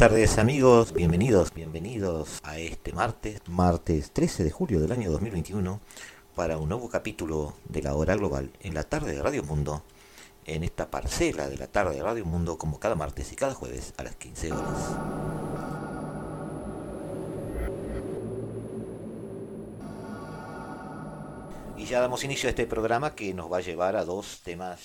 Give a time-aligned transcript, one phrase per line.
[0.00, 5.78] Tardes amigos, bienvenidos, bienvenidos a este martes, martes 13 de julio del año 2021,
[6.34, 9.82] para un nuevo capítulo de la hora global en la tarde de Radio Mundo,
[10.46, 13.92] en esta parcela de la tarde de Radio Mundo como cada martes y cada jueves
[13.98, 14.90] a las 15 horas.
[21.76, 24.80] Y ya damos inicio a este programa que nos va a llevar a dos temas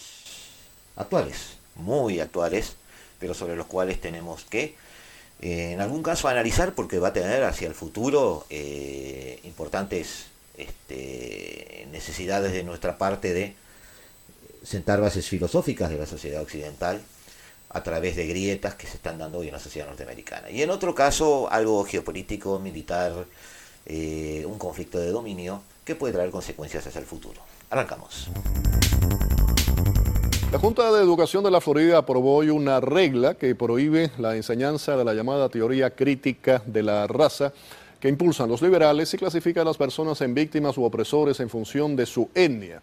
[0.98, 2.76] actuales, muy actuales,
[3.18, 4.76] pero sobre los cuales tenemos que
[5.42, 10.28] eh, en algún caso analizar porque va a tener hacia el futuro eh, importantes
[10.58, 13.56] este, necesidades de nuestra parte de
[14.64, 17.02] sentar bases filosóficas de la sociedad occidental
[17.70, 20.50] a través de grietas que se están dando hoy en la sociedad norteamericana.
[20.50, 23.26] Y en otro caso, algo geopolítico, militar,
[23.86, 27.42] eh, un conflicto de dominio que puede traer consecuencias hacia el futuro.
[27.70, 28.30] Arrancamos.
[30.56, 34.96] La Junta de Educación de la Florida aprobó hoy una regla que prohíbe la enseñanza
[34.96, 37.52] de la llamada teoría crítica de la raza
[38.00, 41.98] que impulsan los liberales y clasifica a las personas en víctimas u opresores en función
[41.98, 42.82] de su etnia.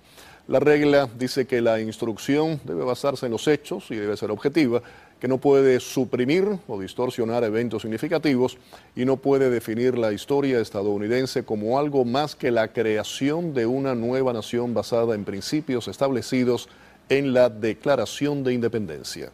[0.48, 4.82] La regla dice que la instrucción debe basarse en los hechos y debe ser objetiva,
[5.18, 8.58] que no puede suprimir o distorsionar eventos significativos
[8.94, 13.94] y no puede definir la historia estadounidense como algo más que la creación de una
[13.94, 16.68] nueva nación basada en principios establecidos
[17.08, 19.32] en la Declaración de Independencia.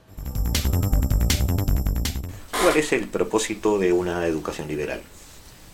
[2.62, 5.00] ¿Cuál es el propósito de una educación liberal?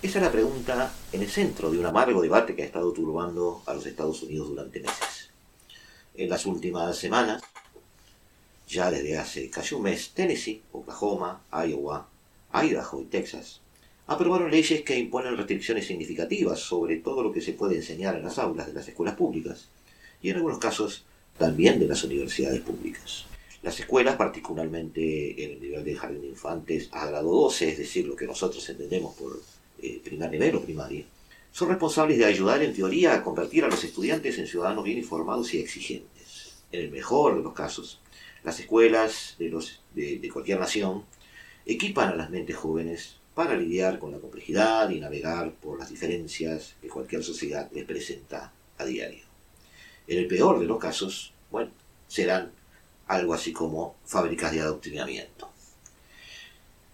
[0.02, 3.62] Esa es la pregunta en el centro de un amargo debate que ha estado turbando
[3.66, 5.30] a los Estados Unidos durante meses.
[6.14, 7.42] En las últimas semanas,
[8.68, 12.06] ya desde hace casi un mes, Tennessee, Oklahoma, Iowa,
[12.52, 13.60] Idaho y Texas
[14.06, 18.38] aprobaron leyes que imponen restricciones significativas sobre todo lo que se puede enseñar en las
[18.38, 19.68] aulas de las escuelas públicas
[20.20, 21.04] y en algunos casos
[21.38, 23.26] también de las universidades públicas.
[23.62, 28.06] Las escuelas, particularmente en el nivel de jardín de infantes a grado 12, es decir,
[28.06, 29.40] lo que nosotros entendemos por
[29.80, 31.04] eh, primer nivel o primaria,
[31.50, 35.54] son responsables de ayudar en teoría a convertir a los estudiantes en ciudadanos bien informados
[35.54, 36.56] y exigentes.
[36.72, 38.00] En el mejor de los casos,
[38.42, 41.04] las escuelas de, los, de, de cualquier nación
[41.64, 46.76] equipan a las mentes jóvenes para lidiar con la complejidad y navegar por las diferencias
[46.82, 49.33] que cualquier sociedad les presenta a diario.
[50.06, 51.70] En el peor de los casos, bueno,
[52.08, 52.52] serán
[53.06, 55.50] algo así como fábricas de adoctrinamiento.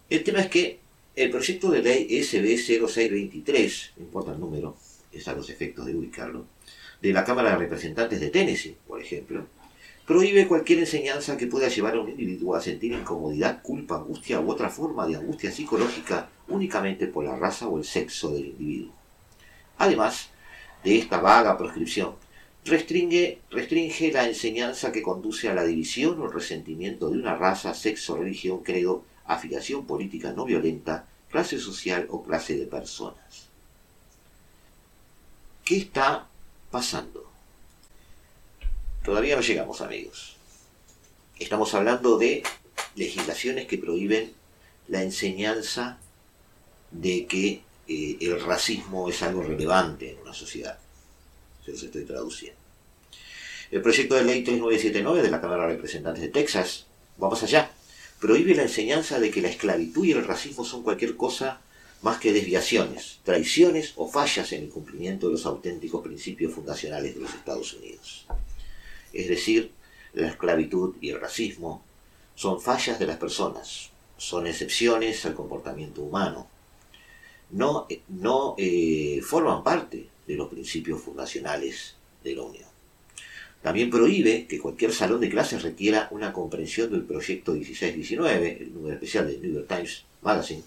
[0.09, 0.81] El tema es que
[1.17, 4.77] el proyecto de ley SB 0623, no importa el número,
[5.13, 6.47] es a los efectos de ubicarlo,
[7.01, 9.47] de la Cámara de Representantes de Tennessee, por ejemplo,
[10.07, 14.51] prohíbe cualquier enseñanza que pueda llevar a un individuo a sentir incomodidad, culpa, angustia u
[14.51, 18.93] otra forma de angustia psicológica únicamente por la raza o el sexo del individuo.
[19.79, 20.31] Además
[20.83, 22.15] de esta vaga proscripción,
[22.65, 27.75] restringe, restringe la enseñanza que conduce a la división o el resentimiento de una raza,
[27.75, 33.49] sexo, religión, credo, afiliación política no violenta, clase social o clase de personas.
[35.65, 36.27] ¿Qué está
[36.71, 37.31] pasando?
[39.05, 40.37] Todavía no llegamos, amigos.
[41.39, 42.43] Estamos hablando de
[42.97, 44.33] legislaciones que prohíben
[44.89, 45.99] la enseñanza
[46.91, 50.80] de que eh, el racismo es algo relevante en una sociedad
[51.71, 52.59] los estoy traduciendo.
[53.71, 56.87] El proyecto de ley 3979 de la Cámara de Representantes de Texas
[57.23, 57.71] va más allá.
[58.21, 61.61] Prohíbe la enseñanza de que la esclavitud y el racismo son cualquier cosa
[62.03, 67.21] más que desviaciones, traiciones o fallas en el cumplimiento de los auténticos principios fundacionales de
[67.21, 68.27] los Estados Unidos.
[69.13, 69.73] Es decir,
[70.15, 71.85] la esclavitud y el racismo
[72.35, 76.49] son fallas de las personas, son excepciones al comportamiento humano.
[77.51, 82.69] No, no eh, forman parte de los principios fundacionales de la Unión.
[83.63, 88.95] También prohíbe que cualquier salón de clases requiera una comprensión del proyecto 1619, el número
[88.95, 90.63] especial del New York Times Magazine,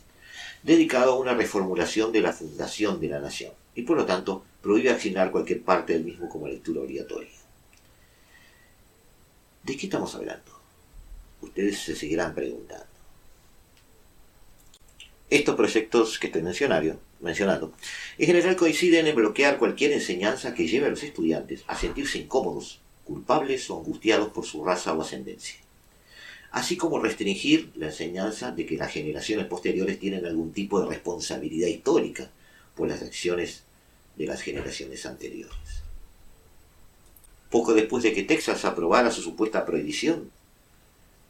[0.63, 4.91] dedicado a una reformulación de la fundación de la nación, y por lo tanto prohíbe
[4.91, 7.29] asignar cualquier parte del mismo como lectura obligatoria.
[9.63, 10.51] ¿De qué estamos hablando?
[11.41, 12.85] Ustedes se seguirán preguntando.
[15.29, 17.73] Estos proyectos que estoy mencionando mencionando,
[18.17, 22.81] en general coinciden en bloquear cualquier enseñanza que lleve a los estudiantes a sentirse incómodos,
[23.05, 25.55] culpables o angustiados por su raza o ascendencia,
[26.51, 31.67] así como restringir la enseñanza de que las generaciones posteriores tienen algún tipo de responsabilidad
[31.67, 32.29] histórica
[32.75, 33.63] por las acciones
[34.17, 35.83] de las generaciones anteriores.
[37.49, 40.29] Poco después de que Texas aprobara su supuesta prohibición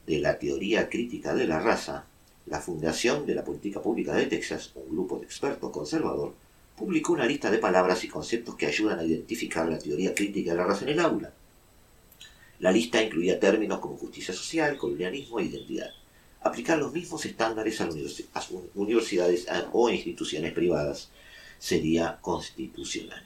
[0.08, 2.06] de la teoría crítica de la raza,
[2.46, 6.34] la Fundación de la Política Pública de Texas, un grupo de expertos conservador,
[6.76, 10.58] publicó una lista de palabras y conceptos que ayudan a identificar la teoría crítica de
[10.58, 11.32] la raza en el aula.
[12.60, 15.92] La lista incluía términos como justicia social, colonialismo e identidad.
[16.42, 17.90] Aplicar los mismos estándares a
[18.76, 21.10] universidades o instituciones privadas
[21.60, 23.24] sería constitucional.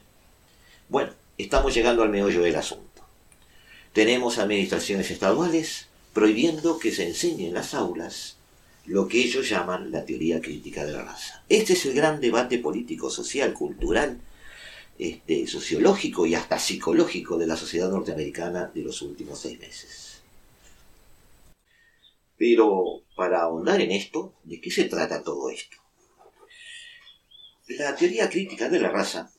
[0.88, 3.02] Bueno, estamos llegando al meollo del asunto.
[3.92, 8.37] Tenemos administraciones estaduales prohibiendo que se enseñe en las aulas
[8.88, 11.44] lo que ellos llaman la teoría crítica de la raza.
[11.48, 14.18] Este es el gran debate político, social, cultural,
[14.98, 20.22] este, sociológico y hasta psicológico de la sociedad norteamericana de los últimos seis meses.
[22.38, 25.76] Pero para ahondar en esto, ¿de qué se trata todo esto?
[27.68, 29.30] La teoría crítica de la raza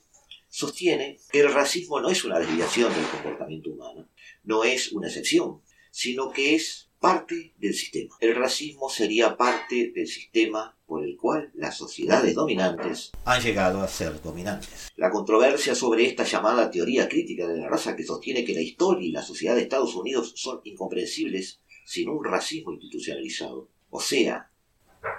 [0.47, 4.07] sostiene que el racismo no es una desviación del comportamiento humano,
[4.43, 8.15] no es una excepción, sino que es parte del sistema.
[8.19, 13.87] El racismo sería parte del sistema por el cual las sociedades dominantes han llegado a
[13.87, 14.89] ser dominantes.
[14.97, 19.07] La controversia sobre esta llamada teoría crítica de la raza que sostiene que la historia
[19.07, 23.69] y la sociedad de Estados Unidos son incomprensibles sin un racismo institucionalizado.
[23.89, 24.49] O sea,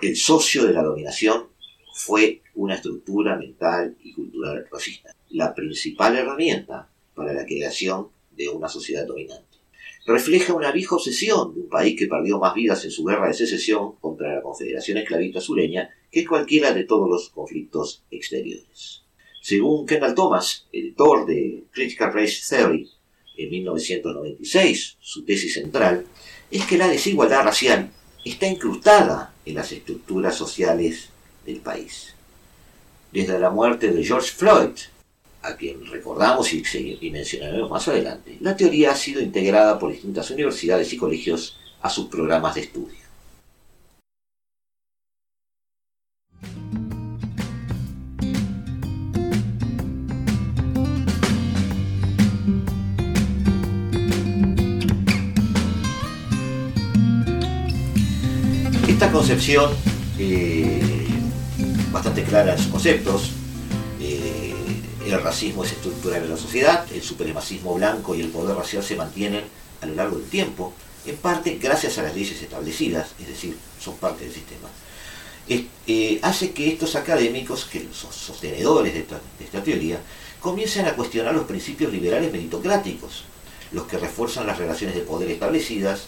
[0.03, 1.49] el socio de la dominación
[1.94, 8.69] fue una estructura mental y cultural racista, la principal herramienta para la creación de una
[8.69, 9.50] sociedad dominante
[10.06, 13.35] refleja una vieja obsesión de un país que perdió más vidas en su guerra de
[13.35, 19.02] secesión contra la Confederación Esclavista Sureña que cualquiera de todos los conflictos exteriores.
[19.43, 22.91] Según Kendall Thomas, editor de Critical Race Theory,
[23.37, 26.05] en 1996, su tesis central
[26.50, 27.91] es que la desigualdad racial
[28.25, 31.08] está incrustada en las estructuras sociales
[31.47, 32.14] del país.
[33.12, 34.70] Desde la muerte de George Floyd
[35.42, 40.92] a quien recordamos y, mencionaremos más adelante, la teoría ha sido integrada por distintas universidades
[40.92, 43.00] y colegios a sus programas de estudio.
[58.87, 59.72] Esta concepción,
[60.19, 61.06] eh,
[61.90, 63.39] bastante clara en sus conceptos,
[65.12, 68.97] el racismo es estructural en la sociedad, el supremacismo blanco y el poder racial se
[68.97, 69.45] mantienen
[69.81, 70.73] a lo largo del tiempo,
[71.07, 74.69] en parte gracias a las leyes establecidas, es decir, son parte del sistema.
[75.49, 79.01] Eh, hace que estos académicos, que son sostenedores de
[79.41, 80.01] esta, teoría,
[80.41, 83.25] comiencen a cuestionar los principios liberales meritocráticos,
[83.73, 86.05] los que refuerzan las relaciones de poder establecidas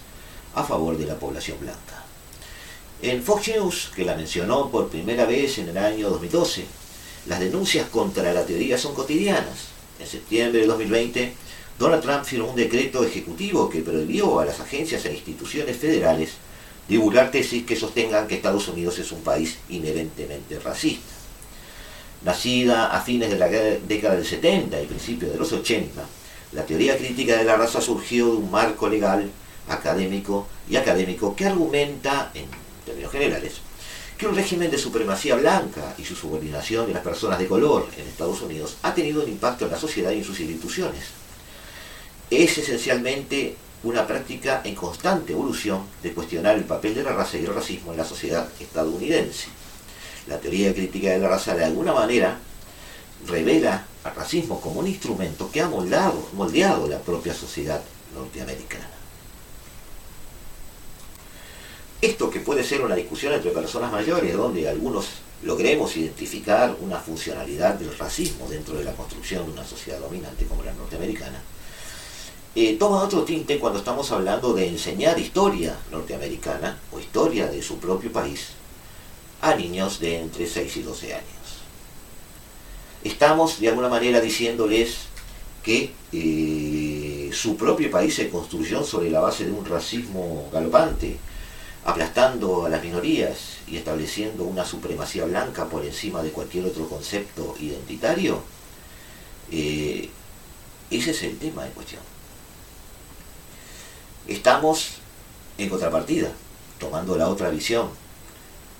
[0.54, 2.04] a favor de la población blanca.
[3.00, 6.64] En Fox News, que la mencionó por primera vez en el año 2012,
[7.26, 9.68] las denuncias contra la teoría son cotidianas.
[10.00, 11.32] En septiembre de 2020,
[11.78, 16.30] Donald Trump firmó un decreto ejecutivo que prohibió a las agencias e instituciones federales
[16.88, 21.12] divulgar tesis que sostengan que Estados Unidos es un país inherentemente racista.
[22.24, 26.02] Nacida a fines de la década del 70 y principios de los 80,
[26.52, 29.30] la teoría crítica de la raza surgió de un marco legal,
[29.68, 32.44] académico y académico que argumenta, en
[32.84, 33.54] términos generales,
[34.18, 38.06] que un régimen de supremacía blanca y su subordinación de las personas de color en
[38.06, 41.02] Estados Unidos ha tenido un impacto en la sociedad y en sus instituciones.
[42.30, 47.44] Es esencialmente una práctica en constante evolución de cuestionar el papel de la raza y
[47.44, 49.48] el racismo en la sociedad estadounidense.
[50.28, 52.38] La teoría crítica de la raza de alguna manera
[53.26, 57.82] revela al racismo como un instrumento que ha moldeado la propia sociedad
[58.14, 58.91] norteamericana.
[62.02, 65.06] Esto que puede ser una discusión entre personas mayores, donde algunos
[65.44, 70.64] logremos identificar una funcionalidad del racismo dentro de la construcción de una sociedad dominante como
[70.64, 71.40] la norteamericana,
[72.56, 77.78] eh, toma otro tinte cuando estamos hablando de enseñar historia norteamericana o historia de su
[77.78, 78.48] propio país
[79.40, 81.24] a niños de entre 6 y 12 años.
[83.04, 84.96] Estamos de alguna manera diciéndoles
[85.62, 91.16] que eh, su propio país se construyó sobre la base de un racismo galopante,
[91.84, 97.54] aplastando a las minorías y estableciendo una supremacía blanca por encima de cualquier otro concepto
[97.58, 98.42] identitario,
[99.50, 100.08] eh,
[100.90, 102.02] ese es el tema en cuestión.
[104.28, 104.98] Estamos
[105.58, 106.30] en contrapartida,
[106.78, 107.88] tomando la otra visión,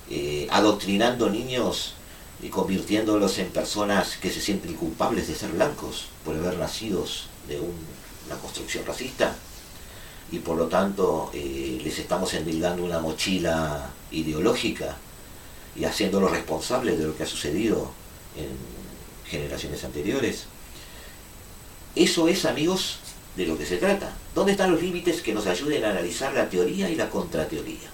[0.09, 1.95] eh, adoctrinando niños
[2.41, 7.05] y convirtiéndolos en personas que se sienten culpables de ser blancos por haber nacido
[7.47, 9.35] de una construcción racista
[10.31, 14.97] y por lo tanto eh, les estamos endilgando una mochila ideológica
[15.75, 17.91] y haciéndolos responsables de lo que ha sucedido
[18.35, 18.49] en
[19.29, 20.45] generaciones anteriores.
[21.95, 22.97] Eso es, amigos,
[23.35, 24.13] de lo que se trata.
[24.33, 27.89] ¿Dónde están los límites que nos ayuden a analizar la teoría y la contrateoría?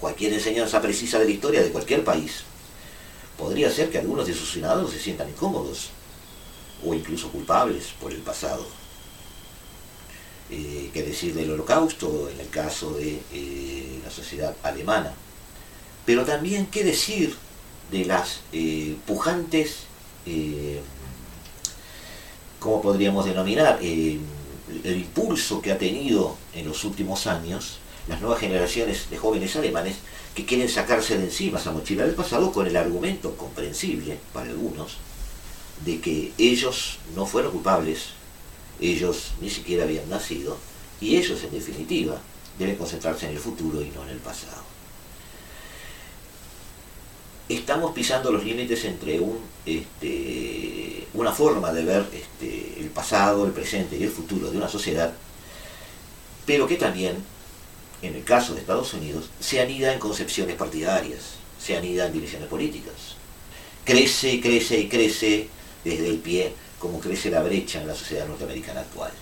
[0.00, 2.44] Cualquier enseñanza precisa de la historia de cualquier país
[3.38, 5.90] podría ser que algunos de sus ciudadanos se sientan incómodos
[6.84, 8.66] o incluso culpables por el pasado.
[10.54, 15.14] Eh, ¿Qué decir del holocausto en el caso de eh, la sociedad alemana?
[16.04, 17.34] Pero también qué decir
[17.90, 19.84] de las eh, pujantes,
[20.26, 20.80] eh,
[22.58, 23.78] ¿cómo podríamos denominar?
[23.82, 27.78] el impulso que ha tenido en los últimos años
[28.08, 29.96] las nuevas generaciones de jóvenes alemanes
[30.34, 34.96] que quieren sacarse de encima esa mochila del pasado con el argumento comprensible para algunos
[35.84, 38.10] de que ellos no fueron culpables,
[38.90, 40.58] ellos ni siquiera habían nacido
[41.00, 42.20] y ellos en definitiva
[42.58, 44.62] deben concentrarse en el futuro y no en el pasado.
[47.48, 49.20] Estamos pisando los límites entre
[49.66, 54.68] este, una forma de ver este, el pasado, el presente y el futuro de una
[54.68, 55.12] sociedad,
[56.46, 57.16] pero que también
[58.02, 61.20] en el caso de Estados Unidos, se anida en concepciones partidarias,
[61.58, 63.16] se anida en divisiones políticas.
[63.84, 65.48] Crece, crece y crece
[65.84, 69.12] desde el pie como crece la brecha en la sociedad norteamericana actual.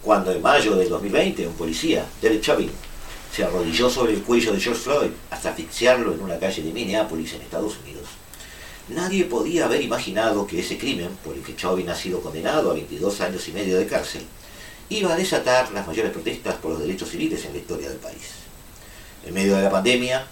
[0.00, 2.70] Cuando en mayo del 2020 un policía, Derek Chauvin,
[3.30, 7.34] se arrodilló sobre el cuello de George Floyd hasta asfixiarlo en una calle de Minneapolis
[7.34, 8.08] en Estados Unidos,
[8.88, 12.74] nadie podía haber imaginado que ese crimen, por el que Chauvin ha sido condenado a
[12.74, 14.22] 22 años y medio de cárcel,
[14.88, 18.30] iba a desatar las mayores protestas por los derechos civiles en la historia del país.
[19.26, 20.26] En medio de la pandemia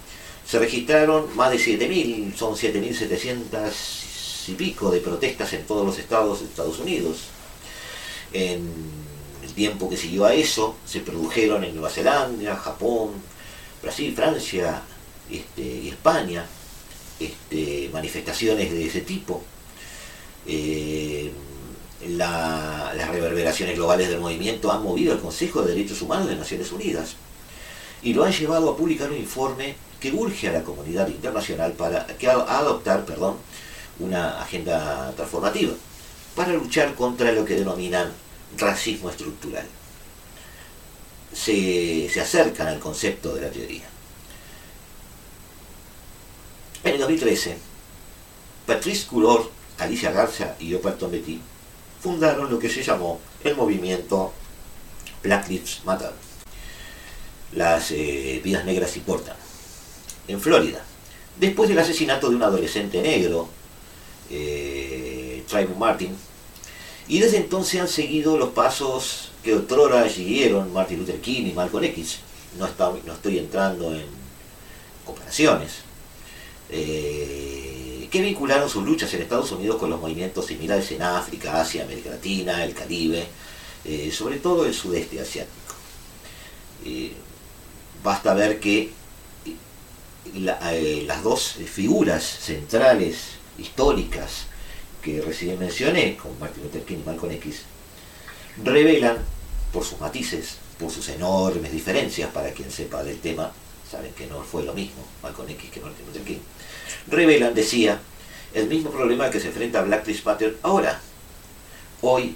[0.45, 4.10] se registraron más de 7.000, son 7.700
[4.49, 7.17] y pico de protestas en todos los estados de Estados Unidos.
[8.33, 8.69] En
[9.43, 13.11] el tiempo que siguió a eso se produjeron en Nueva Zelanda, Japón,
[13.81, 14.81] Brasil, Francia
[15.29, 16.45] este, y España
[17.19, 19.43] este, manifestaciones de ese tipo.
[20.47, 21.31] Eh,
[22.07, 27.15] las reverberaciones globales del movimiento han movido al Consejo de Derechos Humanos de Naciones Unidas
[28.01, 32.07] y lo han llevado a publicar un informe que urge a la comunidad internacional para
[32.07, 33.35] que adoptar perdón,
[34.01, 35.73] una agenda transformativa
[36.35, 38.11] para luchar contra lo que denominan
[38.57, 39.65] racismo estructural.
[41.33, 43.83] Se, se acercan al concepto de la teoría.
[46.83, 47.57] En el 2013,
[48.65, 51.39] Patrice Coulor, Alicia Garza y Operton Betty
[52.01, 54.33] fundaron lo que se llamó el movimiento
[55.23, 56.11] Black Lives Matter.
[57.53, 59.35] Las eh, vidas negras importan.
[60.27, 60.83] En Florida,
[61.39, 63.49] después del asesinato de un adolescente negro,
[64.31, 66.15] eh, Trayvon Martin,
[67.07, 71.83] y desde entonces han seguido los pasos que otrora siguieron Martin Luther King y Malcolm
[71.83, 72.19] X.
[72.57, 72.67] No,
[73.05, 74.05] no estoy entrando en
[75.05, 75.81] comparaciones.
[76.69, 81.83] Eh, que vincularon sus luchas en Estados Unidos con los movimientos similares en África, Asia,
[81.83, 83.25] América Latina, el Caribe,
[83.85, 85.75] eh, sobre todo el sudeste asiático.
[86.85, 87.13] Eh,
[88.03, 88.91] basta ver que
[90.33, 94.47] las dos figuras centrales históricas
[95.01, 97.63] que recién mencioné, como Martin Luther King y Malcolm X,
[98.63, 99.17] revelan
[99.73, 103.51] por sus matices, por sus enormes diferencias, para quien sepa del tema,
[103.89, 106.39] saben que no fue lo mismo Malcolm X que Martin Luther King,
[107.07, 107.99] revelan, decía,
[108.53, 110.99] el mismo problema que se enfrenta Black Lives Matter ahora.
[112.01, 112.35] Hoy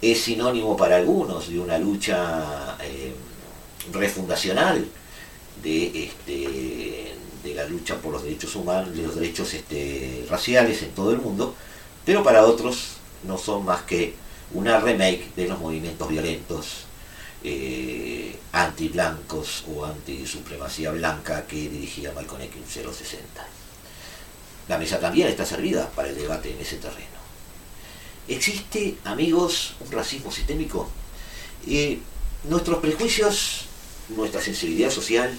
[0.00, 3.12] es sinónimo para algunos de una lucha eh,
[3.92, 4.86] refundacional
[5.62, 6.89] de, este,
[7.60, 11.54] la lucha por los derechos humanos, de los derechos este, raciales en todo el mundo,
[12.04, 14.14] pero para otros no son más que
[14.52, 16.66] una remake de los movimientos violentos
[17.44, 23.46] eh, anti-blancos o anti-supremacía blanca que dirigía Malcolm X en los 60.
[24.68, 27.20] La mesa también está servida para el debate en ese terreno.
[28.28, 30.88] ¿Existe, amigos, un racismo sistémico?
[31.66, 31.98] Eh,
[32.44, 33.66] nuestros prejuicios,
[34.08, 35.36] nuestra sensibilidad social,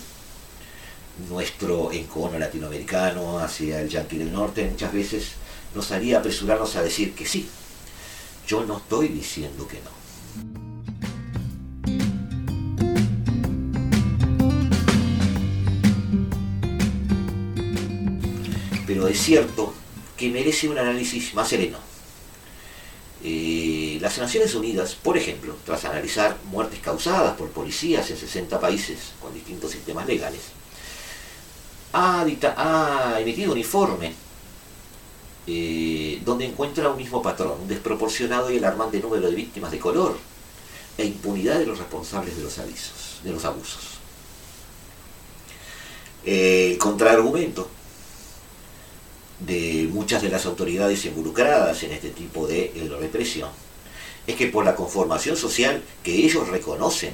[1.30, 5.32] nuestro encono latinoamericano hacia el yanqui del norte muchas veces
[5.76, 7.48] nos haría apresurarnos a decir que sí.
[8.48, 10.02] Yo no estoy diciendo que no.
[18.94, 19.74] pero es cierto
[20.18, 21.78] que merece un análisis más sereno.
[23.24, 29.14] Eh, las Naciones Unidas, por ejemplo, tras analizar muertes causadas por policías en 60 países
[29.22, 30.42] con distintos sistemas legales,
[31.94, 32.26] ha,
[32.58, 34.14] ha emitido un informe
[35.48, 40.18] eh, donde encuentra un mismo patrón, un desproporcionado y alarmante número de víctimas de color
[40.98, 43.82] e impunidad de los responsables de los avisos, de los abusos.
[46.24, 47.68] El contraargumento
[49.40, 53.50] de muchas de las autoridades involucradas en este tipo de represión
[54.28, 57.14] es que por la conformación social que ellos reconocen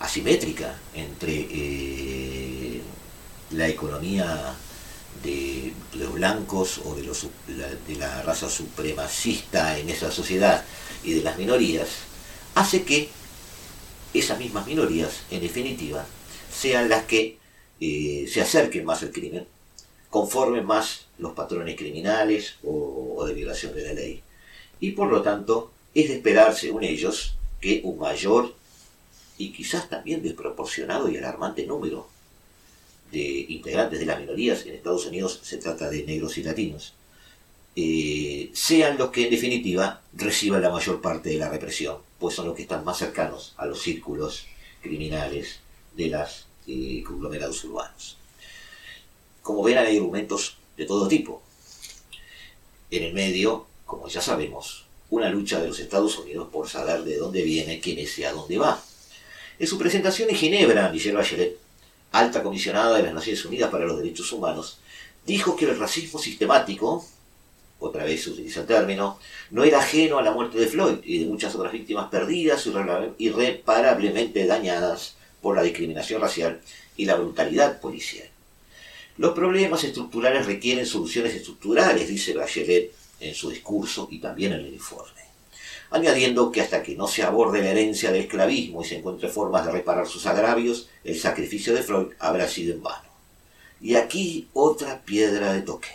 [0.00, 2.49] asimétrica entre eh,
[3.52, 4.54] la economía
[5.24, 10.64] de los blancos o de, la raza supremacista en esa sociedad
[11.02, 11.88] y de las minorías,
[12.54, 13.08] hace que
[14.14, 16.06] esas mismas minorías, en definitiva,
[16.52, 17.38] sean las que
[17.80, 19.46] eh, se acerquen más al crimen,
[20.08, 24.22] conformen más los patrones criminales o, o de violación de la ley.
[24.80, 28.54] Y por lo tanto, es de esperarse en ellos que un mayor
[29.38, 32.08] y quizás también desproporcionado y alarmante número
[33.10, 36.94] de integrantes de las minorías, en Estados Unidos se trata de negros y latinos,
[37.76, 42.46] eh, sean los que en definitiva reciban la mayor parte de la represión, pues son
[42.46, 44.46] los que están más cercanos a los círculos
[44.82, 45.60] criminales
[45.96, 48.16] de los eh, conglomerados urbanos.
[49.42, 51.42] Como ven, hay argumentos de todo tipo.
[52.90, 57.16] En el medio, como ya sabemos, una lucha de los Estados Unidos por saber de
[57.16, 58.82] dónde viene, quién es y a dónde va.
[59.58, 61.58] En su presentación en Ginebra, Michelle Bachelet
[62.12, 64.78] alta comisionada de las Naciones Unidas para los Derechos Humanos,
[65.26, 67.06] dijo que el racismo sistemático,
[67.78, 69.18] otra vez utiliza el término,
[69.50, 72.68] no era ajeno a la muerte de Floyd y de muchas otras víctimas perdidas
[73.18, 76.60] irreparablemente dañadas por la discriminación racial
[76.96, 78.28] y la brutalidad policial.
[79.16, 84.74] Los problemas estructurales requieren soluciones estructurales, dice Bachelet en su discurso y también en el
[84.74, 85.19] informe
[85.90, 89.66] añadiendo que hasta que no se aborde la herencia del esclavismo y se encuentre formas
[89.66, 93.08] de reparar sus agravios, el sacrificio de Freud habrá sido en vano.
[93.80, 95.88] Y aquí otra piedra de toque.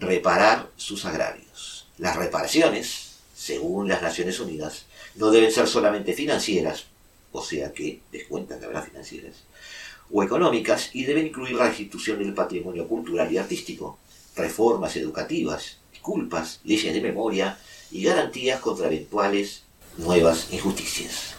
[0.00, 1.86] Reparar sus agravios.
[1.98, 6.86] Las reparaciones, según las Naciones Unidas, no deben ser solamente financieras,
[7.30, 9.44] o sea que descuentan que habrá financieras,
[10.10, 13.98] o económicas, y deben incluir la restitución del patrimonio cultural y artístico,
[14.34, 17.58] reformas educativas, culpas, leyes de memoria
[17.90, 19.62] y garantías contra eventuales
[19.96, 21.34] nuevas injusticias.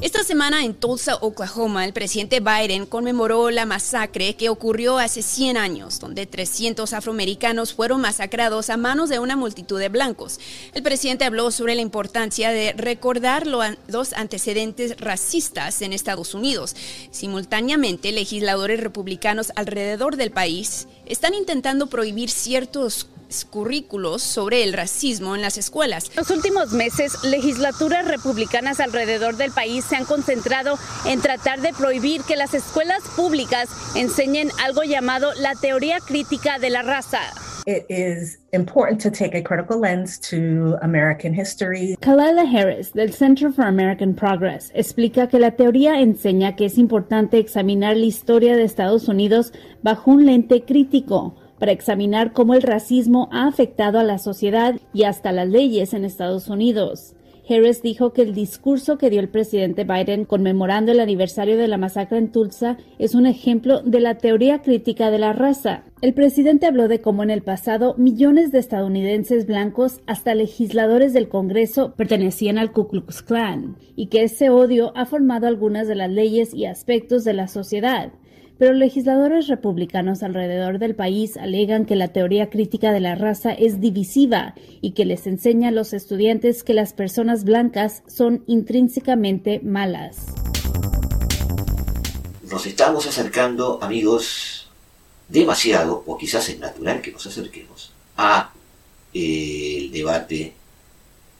[0.00, 5.56] Esta semana en Tulsa, Oklahoma, el presidente Biden conmemoró la masacre que ocurrió hace 100
[5.56, 10.38] años, donde 300 afroamericanos fueron masacrados a manos de una multitud de blancos.
[10.72, 16.76] El presidente habló sobre la importancia de recordar los antecedentes racistas en Estados Unidos.
[17.10, 23.08] Simultáneamente, legisladores republicanos alrededor del país están intentando prohibir ciertos
[23.50, 26.10] currículos sobre el racismo en las escuelas.
[26.10, 31.72] En los últimos meses, legislaturas republicanas alrededor del país se han concentrado en tratar de
[31.72, 37.20] prohibir que las escuelas públicas enseñen algo llamado la teoría crítica de la raza.
[37.66, 41.96] It is important to take a critical lens to American history.
[42.00, 47.38] Kalila Harris, del Center for American Progress, explica que la teoría enseña que es importante
[47.38, 53.28] examinar la historia de Estados Unidos bajo un lente crítico para examinar cómo el racismo
[53.32, 57.14] ha afectado a la sociedad y hasta las leyes en Estados Unidos.
[57.48, 61.78] Harris dijo que el discurso que dio el presidente Biden conmemorando el aniversario de la
[61.78, 65.84] masacre en Tulsa es un ejemplo de la teoría crítica de la raza.
[66.02, 71.28] El presidente habló de cómo en el pasado millones de estadounidenses blancos, hasta legisladores del
[71.28, 76.10] Congreso, pertenecían al Ku Klux Klan y que ese odio ha formado algunas de las
[76.10, 78.12] leyes y aspectos de la sociedad
[78.58, 83.80] pero legisladores republicanos alrededor del país alegan que la teoría crítica de la raza es
[83.80, 90.16] divisiva y que les enseña a los estudiantes que las personas blancas son intrínsecamente malas.
[92.50, 94.68] Nos estamos acercando, amigos,
[95.28, 98.52] demasiado, o quizás es natural que nos acerquemos, a
[99.14, 100.54] eh, el debate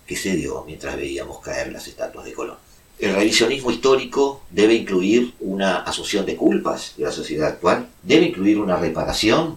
[0.07, 2.68] que se dio mientras veíamos caer las estatuas de Colón.
[2.99, 8.59] El revisionismo histórico debe incluir una asunción de culpas de la sociedad actual, debe incluir
[8.59, 9.57] una reparación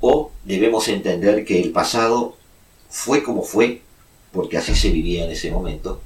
[0.00, 2.36] o debemos entender que el pasado
[2.88, 3.82] fue como fue,
[4.32, 6.00] porque así se vivía en ese momento,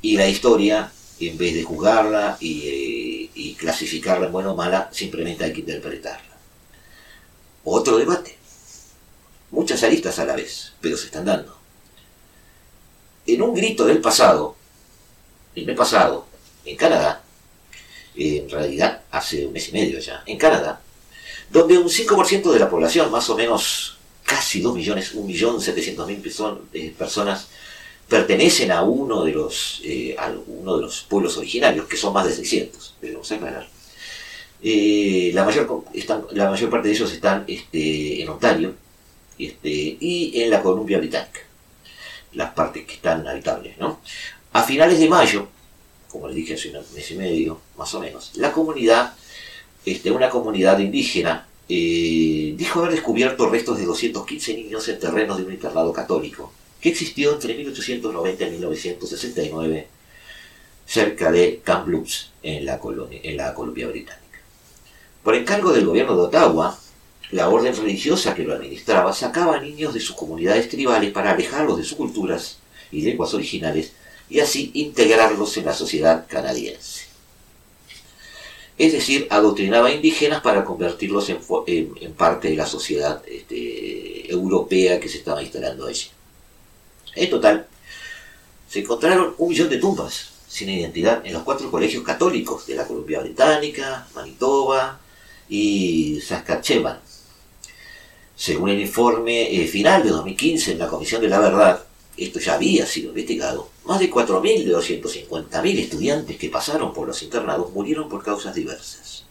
[0.00, 5.44] y la historia, en vez de juzgarla y, eh, clasificarla en buena o mala, simplemente
[5.44, 6.36] hay que interpretarla.
[7.64, 8.38] Otro debate.
[9.50, 11.56] Muchas aristas a la vez, pero se están dando.
[13.26, 14.56] En un grito del pasado,
[15.60, 16.26] el mes pasado,
[16.64, 17.22] en Canadá,
[18.16, 20.80] en realidad hace un mes y medio ya, en Canadá,
[21.50, 27.48] donde un 5% de la población, más o menos casi 2 millones, 1.700.000 millón personas,
[28.08, 32.26] pertenecen a uno de los, eh, a uno de los pueblos originarios, que son más
[32.26, 33.68] de 600, debemos aclarar.
[34.62, 35.84] Eh, la, mayor,
[36.32, 38.74] la mayor parte de ellos están este, en Ontario
[39.38, 41.40] este, y en la Columbia Británica,
[42.32, 43.78] las partes que están habitables.
[43.78, 44.00] ¿no?
[44.52, 45.48] A finales de mayo,
[46.08, 49.14] como les dije hace un mes y medio, más o menos, la comunidad,
[49.84, 55.44] este, una comunidad indígena, eh, dijo haber descubierto restos de 215 niños en terrenos de
[55.44, 59.86] un internado católico que existió entre 1890 y 1969
[60.84, 64.40] cerca de Kamloops, en la, colonia, en la Columbia Británica.
[65.22, 66.76] Por encargo del gobierno de Ottawa,
[67.30, 71.84] la orden religiosa que lo administraba sacaba niños de sus comunidades tribales para alejarlos de
[71.84, 72.58] sus culturas
[72.90, 73.92] y lenguas originales
[74.30, 77.10] y así integrarlos en la sociedad canadiense.
[78.78, 85.18] Es decir, adoctrinaba indígenas para convertirlos en, parte de la sociedad este, europea que se
[85.18, 86.06] estaba instalando allí.
[87.14, 87.66] En total,
[88.68, 92.86] se encontraron un millón de tumbas sin identidad en los cuatro colegios católicos de la
[92.86, 94.98] Columbia Británica, Manitoba
[95.48, 96.98] y Saskatchewan.
[98.34, 101.84] Según el informe eh, final de 2015 en la Comisión de la Verdad,
[102.16, 107.22] esto ya había sido investigado, más de 4.000 de 250.000 estudiantes que pasaron por los
[107.22, 109.24] internados murieron por causas diversas.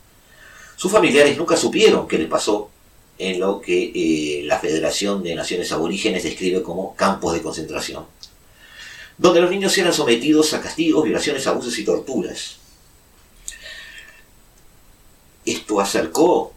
[0.75, 2.69] Sus familiares nunca supieron qué les pasó
[3.17, 8.05] en lo que eh, la Federación de Naciones Aborígenes describe como campos de concentración,
[9.17, 12.55] donde los niños eran sometidos a castigos, violaciones, abusos y torturas.
[15.45, 16.53] Esto acercó,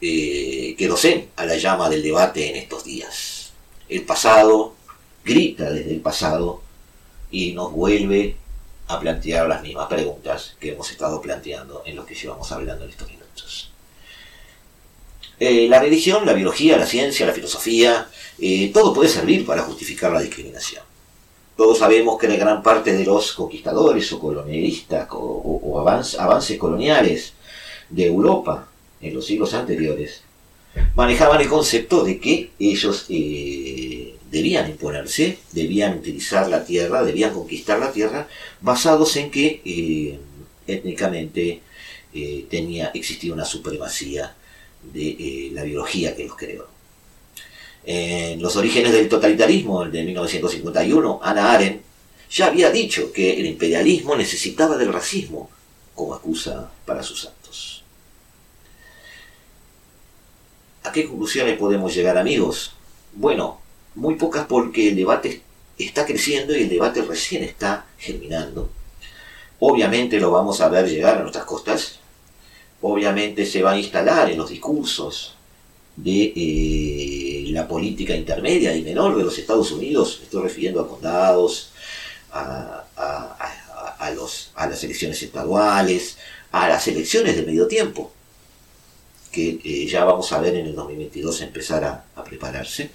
[0.00, 0.96] eh, quedó
[1.36, 3.29] a la llama del debate en estos días.
[3.90, 4.74] El pasado
[5.24, 6.62] grita desde el pasado
[7.28, 8.36] y nos vuelve
[8.86, 12.90] a plantear las mismas preguntas que hemos estado planteando en lo que llevamos hablando en
[12.90, 13.72] estos minutos.
[15.40, 20.12] Eh, la religión, la biología, la ciencia, la filosofía, eh, todo puede servir para justificar
[20.12, 20.84] la discriminación.
[21.56, 25.84] Todos sabemos que la gran parte de los conquistadores o colonialistas o,
[26.18, 27.32] avances coloniales
[27.88, 28.68] de Europa
[29.00, 30.22] en los siglos anteriores
[30.94, 37.78] manejaban el concepto de que ellos eh, debían imponerse, debían utilizar la tierra, debían conquistar
[37.78, 38.28] la tierra,
[38.60, 40.18] basados en que
[40.66, 41.60] étnicamente
[42.48, 44.34] tenía, existía una supremacía
[44.82, 46.66] de eh, la biología que los creó.
[47.84, 51.82] En los orígenes del totalitarismo de 1951, Ana Arendt
[52.30, 55.50] ya había dicho que el imperialismo necesitaba del racismo
[55.94, 57.26] como excusa para sus
[60.82, 62.72] ¿A qué conclusiones podemos llegar amigos?
[63.12, 63.60] Bueno,
[63.94, 65.42] muy pocas porque el debate
[65.78, 68.70] está creciendo y el debate recién está germinando.
[69.58, 71.98] Obviamente lo vamos a ver llegar a nuestras costas,
[72.80, 75.34] obviamente se va a instalar en los discursos
[75.96, 81.72] de eh, la política intermedia y menor de los Estados Unidos, estoy refiriendo a condados,
[82.32, 82.84] a,
[84.54, 86.16] a las elecciones estaduales,
[86.52, 88.12] a las elecciones de medio tiempo,
[89.30, 92.90] que ya vamos a ver en el 2022 empezar a, prepararse.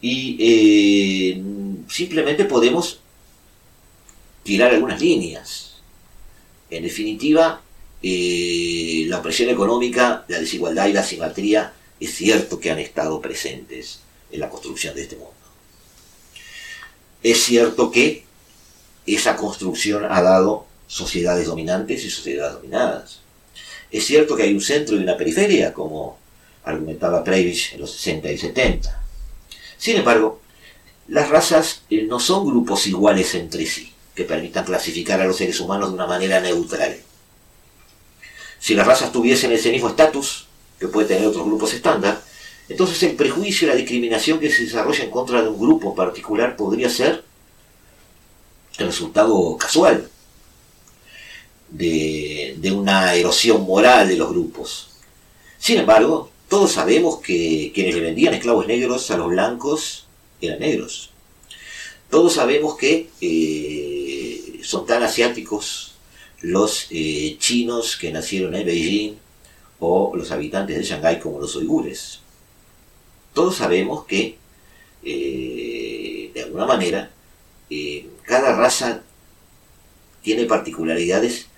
[0.00, 1.42] Y eh,
[1.88, 3.00] simplemente podemos
[4.42, 5.76] tirar algunas líneas.
[6.70, 7.62] En definitiva,
[8.02, 14.00] eh, la opresión económica, la desigualdad y la simetría es cierto que han estado presentes
[14.30, 15.32] en la construcción de este mundo.
[17.22, 18.24] Es cierto que
[19.06, 23.23] esa construcción ha dado sociedades dominantes y sociedades dominadas.
[23.94, 26.18] Es cierto que hay un centro y una periferia, como
[26.64, 29.02] argumentaba Prebisch en los 60 y 70.
[29.78, 30.40] Sin embargo,
[31.06, 35.60] las razas eh, no son grupos iguales entre sí, que permitan clasificar a los seres
[35.60, 36.96] humanos de una manera neutral.
[38.58, 40.48] Si las razas tuviesen ese mismo estatus
[40.80, 42.20] que puede tener otros grupos estándar,
[42.68, 46.56] entonces el prejuicio y la discriminación que se desarrolla en contra de un grupo particular
[46.56, 47.22] podría ser
[48.76, 50.10] el resultado casual
[51.70, 54.90] de, una erosión moral de los grupos.
[55.58, 60.06] Sin embargo, todos sabemos que quienes le vendían esclavos negros a los blancos
[60.40, 61.10] eran negros.
[62.10, 65.94] Todos sabemos que eh, son tan asiáticos
[66.40, 69.14] los eh, chinos que nacieron en Beijing
[69.80, 72.20] o los habitantes de Shanghái como los uigures.
[73.32, 74.38] Todos sabemos que,
[75.02, 77.10] eh, de alguna manera,
[78.22, 79.02] cada raza
[80.22, 81.48] tiene particularidades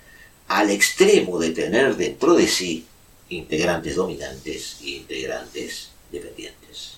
[0.47, 2.85] al extremo de tener dentro de sí
[3.29, 6.97] integrantes dominantes e integrantes dependientes.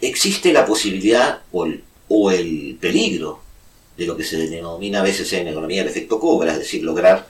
[0.00, 1.66] Existe la posibilidad o
[2.08, 3.40] o el peligro
[3.96, 7.28] de lo que se denomina a veces en economía el efecto cobra, es decir, lograr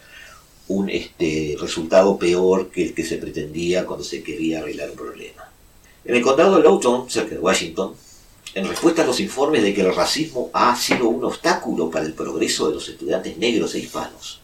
[0.69, 5.51] un este, resultado peor que el que se pretendía cuando se quería arreglar un problema.
[6.05, 7.95] En el condado de Lowton, cerca de Washington,
[8.55, 12.15] en respuesta a los informes de que el racismo ha sido un obstáculo para el
[12.15, 14.41] progreso de los estudiantes negros e hispanos,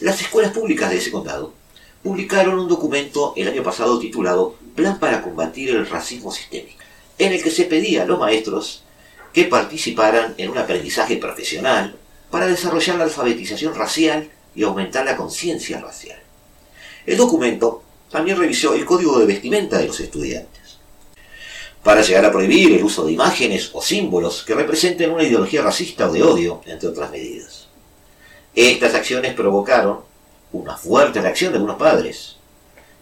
[0.00, 1.52] las escuelas públicas de ese condado
[2.02, 6.82] publicaron un documento el año pasado titulado Plan para combatir el racismo sistémico,
[7.18, 8.82] en el que se pedía a los maestros
[9.34, 11.96] que participaran en un aprendizaje profesional
[12.30, 16.18] para desarrollar la alfabetización racial y aumentar la conciencia racial.
[17.04, 20.78] El documento también revisó el código de vestimenta de los estudiantes,
[21.82, 26.08] para llegar a prohibir el uso de imágenes o símbolos que representen una ideología racista
[26.08, 27.69] o de odio, entre otras medidas.
[28.54, 30.00] Estas acciones provocaron
[30.52, 32.36] una fuerte reacción de algunos padres,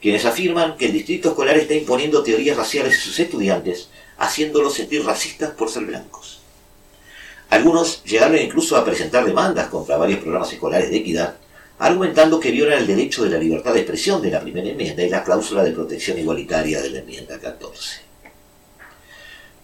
[0.01, 5.05] quienes afirman que el distrito escolar está imponiendo teorías raciales a sus estudiantes, haciéndolos sentir
[5.05, 6.41] racistas por ser blancos.
[7.51, 11.37] Algunos llegaron incluso a presentar demandas contra varios programas escolares de equidad,
[11.79, 15.09] argumentando que violan el derecho de la libertad de expresión de la primera enmienda y
[15.09, 18.01] la cláusula de protección igualitaria de la enmienda 14.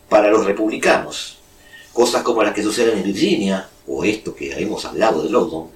[0.08, 1.38] Para los republicanos,
[1.92, 5.68] cosas como las que suceden en Virginia, o esto que hemos hablado de London,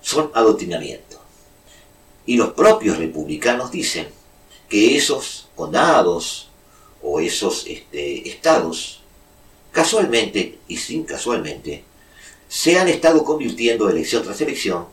[0.00, 1.20] son adoctrinamiento.
[2.26, 4.08] Y los propios republicanos dicen
[4.68, 6.50] que esos condados
[7.02, 9.00] o esos este, estados,
[9.72, 11.84] casualmente y sin casualmente,
[12.48, 14.86] se han estado convirtiendo elección tras elección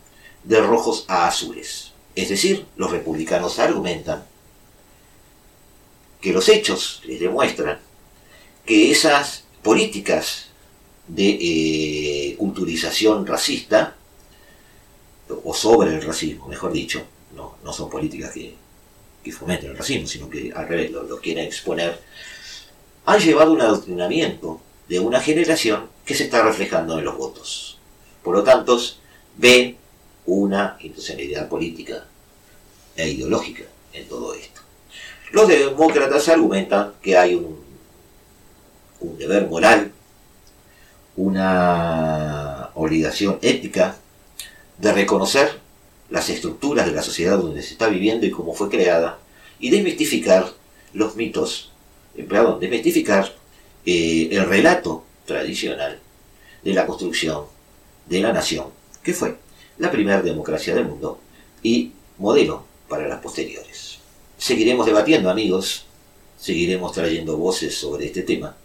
[0.44, 1.92] de rojos a azules.
[2.16, 4.26] Es decir, los republicanos argumentan
[6.22, 7.80] que los hechos les demuestran
[8.66, 10.48] que esas políticas
[11.08, 11.38] de
[12.32, 13.96] eh, culturización racista,
[15.44, 17.04] o sobre el racismo, mejor dicho,
[17.36, 18.54] no, no son políticas que,
[19.24, 22.00] que, fomenten el racismo, sino que al revés lo, lo quieren exponer,
[23.06, 27.80] han llevado un adoctrinamiento de una generación que se está reflejando en los votos.
[28.24, 28.80] Por lo tanto,
[29.38, 29.78] ven
[30.26, 32.06] una intencionalidad política
[32.96, 33.64] e ideológica
[33.94, 34.62] en todo esto.
[35.32, 37.60] Los demócratas argumentan que hay un,
[39.00, 39.92] un deber moral,
[41.18, 43.98] una obligación ética
[44.78, 45.60] de reconocer
[46.10, 49.20] las estructuras de la sociedad donde se está viviendo y cómo fue creada,
[49.60, 50.52] y desmistificar
[50.94, 51.72] los mitos,
[52.16, 53.34] eh, perdón, desmistificar
[53.86, 56.00] eh, el relato tradicional
[56.64, 57.46] de la construcción
[58.08, 58.68] de la nación,
[59.04, 59.36] que fue
[59.78, 61.20] la primera democracia del mundo
[61.64, 64.00] y modelo para las posteriores.
[64.38, 65.86] Seguiremos debatiendo, amigos,
[66.38, 68.56] seguiremos trayendo voces sobre este tema,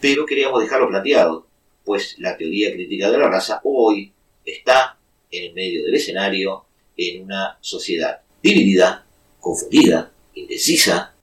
[0.00, 1.46] pero queríamos dejarlo planteado,
[1.84, 4.12] pues la teoría crítica de la raza hoy
[4.44, 4.98] está
[5.30, 6.64] en el medio del escenario
[6.96, 9.04] en una sociedad dividida,
[9.40, 11.14] confundida, indecisa,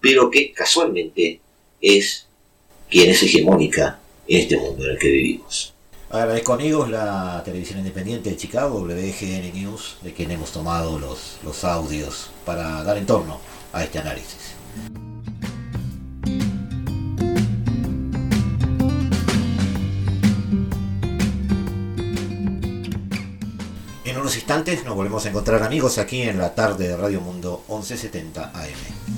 [0.00, 1.40] pero que casualmente
[1.80, 2.26] es
[2.88, 5.74] quien es hegemónica en este mundo en el que vivimos.
[6.10, 11.64] Agradezco amigos la televisión independiente de Chicago, WGN News, de quien hemos tomado los, los
[11.64, 13.40] audios para dar en torno
[13.72, 14.54] a este análisis.
[24.36, 29.17] Instantes nos volvemos a encontrar amigos aquí en la tarde de Radio Mundo 1170 AM.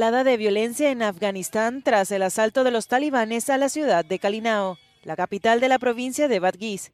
[0.00, 4.18] escalada de violencia en Afganistán tras el asalto de los talibanes a la ciudad de
[4.18, 6.90] Kalinao, la capital de la provincia de Badghis.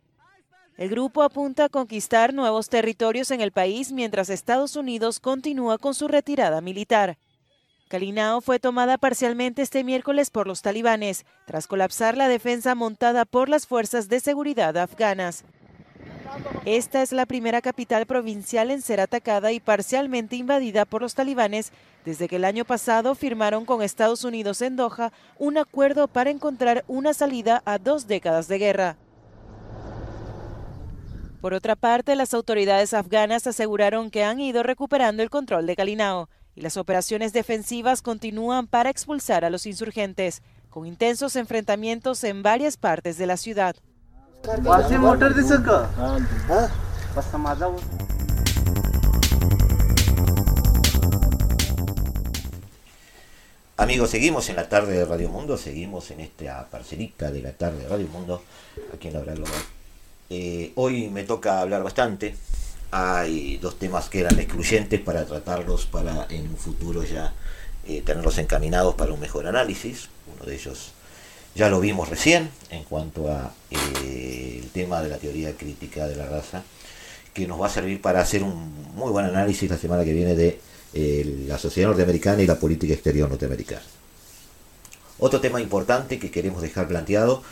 [0.76, 5.94] El grupo apunta a conquistar nuevos territorios en el país mientras Estados Unidos continúa con
[5.94, 7.16] su retirada militar.
[7.86, 13.48] Kalinao fue tomada parcialmente este miércoles por los talibanes, tras colapsar la defensa montada por
[13.48, 15.44] las fuerzas de seguridad afganas.
[16.64, 21.72] Esta es la primera capital provincial en ser atacada y parcialmente invadida por los talibanes
[22.04, 26.84] desde que el año pasado firmaron con Estados Unidos en Doha un acuerdo para encontrar
[26.88, 28.96] una salida a dos décadas de guerra.
[31.40, 36.28] Por otra parte, las autoridades afganas aseguraron que han ido recuperando el control de Kalinao
[36.56, 42.76] y las operaciones defensivas continúan para expulsar a los insurgentes, con intensos enfrentamientos en varias
[42.76, 43.76] partes de la ciudad.
[53.76, 57.78] Amigos, seguimos en la tarde de Radio Mundo, seguimos en esta parcelita de la tarde
[57.82, 58.42] de Radio Mundo,
[58.94, 59.52] aquí en la global.
[60.30, 62.36] Eh, hoy me toca hablar bastante.
[62.92, 67.32] Hay dos temas que eran excluyentes para tratarlos para en un futuro ya
[67.86, 70.08] eh, tenerlos encaminados para un mejor análisis.
[70.32, 70.92] Uno de ellos
[71.56, 76.14] ya lo vimos recién en cuanto a eh, el tema de la teoría crítica de
[76.14, 76.62] la raza,
[77.32, 80.34] que nos va a servir para hacer un muy buen análisis la semana que viene
[80.34, 80.60] de
[81.46, 83.82] la sociedad norteamericana y la política exterior norteamericana.
[85.18, 87.42] Otro tema importante que queremos dejar planteado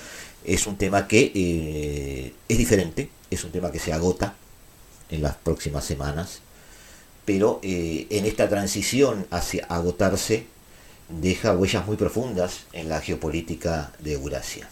[0.44, 4.34] es un tema que eh, es diferente, es un tema que se agota
[5.10, 6.40] en las próximas semanas,
[7.24, 10.46] pero eh, en esta transición hacia agotarse
[11.08, 14.68] deja huellas muy profundas en la geopolítica de Eurasia.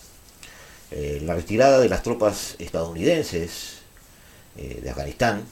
[0.90, 3.78] Eh, la retirada de las tropas estadounidenses
[4.54, 5.44] de Afganistán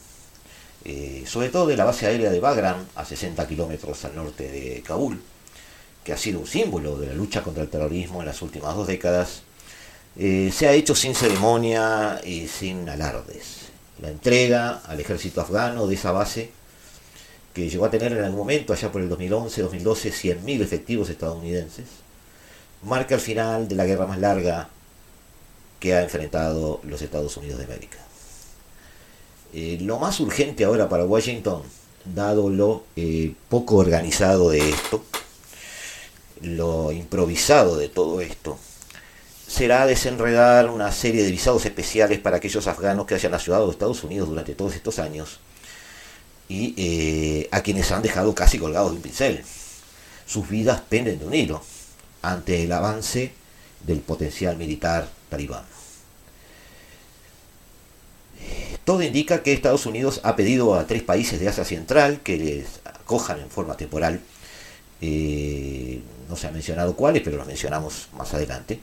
[0.85, 4.83] eh, sobre todo de la base aérea de Bagram, a 60 kilómetros al norte de
[4.83, 5.21] Kabul,
[6.03, 8.87] que ha sido un símbolo de la lucha contra el terrorismo en las últimas dos
[8.87, 9.43] décadas,
[10.17, 13.69] eh, se ha hecho sin ceremonia y sin alardes.
[14.01, 16.51] La entrega al ejército afgano de esa base,
[17.53, 21.87] que llegó a tener en algún momento, allá por el 2011-2012, 100.000 efectivos estadounidenses,
[22.83, 24.69] marca el final de la guerra más larga
[25.79, 27.99] que ha enfrentado los Estados Unidos de América.
[29.53, 31.63] Eh, lo más urgente ahora para Washington,
[32.05, 35.03] dado lo eh, poco organizado de esto,
[36.43, 38.59] lo improvisado de todo esto,
[39.47, 44.05] será desenredar una serie de visados especiales para aquellos afganos que hayan ayudado a Estados
[44.05, 45.41] Unidos durante todos estos años
[46.51, 49.45] y eh, a quienes han dejado casi colgados de un pincel.
[50.27, 51.63] Sus vidas penden de un hilo
[52.23, 53.31] ante el avance
[53.87, 55.63] del potencial militar talibán.
[58.85, 62.81] Todo indica que Estados Unidos ha pedido a tres países de Asia Central que les
[62.85, 64.21] acojan en forma temporal.
[65.01, 68.81] Eh, no se ha mencionado cuáles, pero los mencionamos más adelante.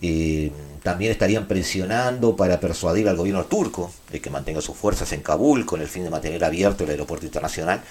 [0.00, 5.22] Eh, también estarían presionando para persuadir al gobierno turco de que mantenga sus fuerzas en
[5.22, 7.82] Kabul con el fin de mantener abierto el aeropuerto internacional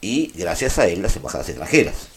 [0.00, 2.08] y gracias a él las embajadas extranjeras.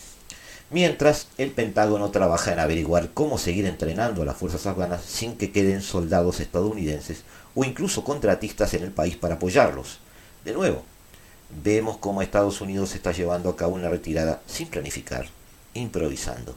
[0.69, 5.51] Mientras el Pentágono trabaja en averiguar cómo seguir entrenando a las fuerzas afganas sin que
[5.51, 7.23] queden soldados estadounidenses
[7.55, 9.99] o incluso contratistas en el país para apoyarlos.
[10.45, 10.83] De nuevo,
[11.61, 15.27] vemos cómo Estados Unidos está llevando a cabo una retirada sin planificar,
[15.73, 16.55] improvisando.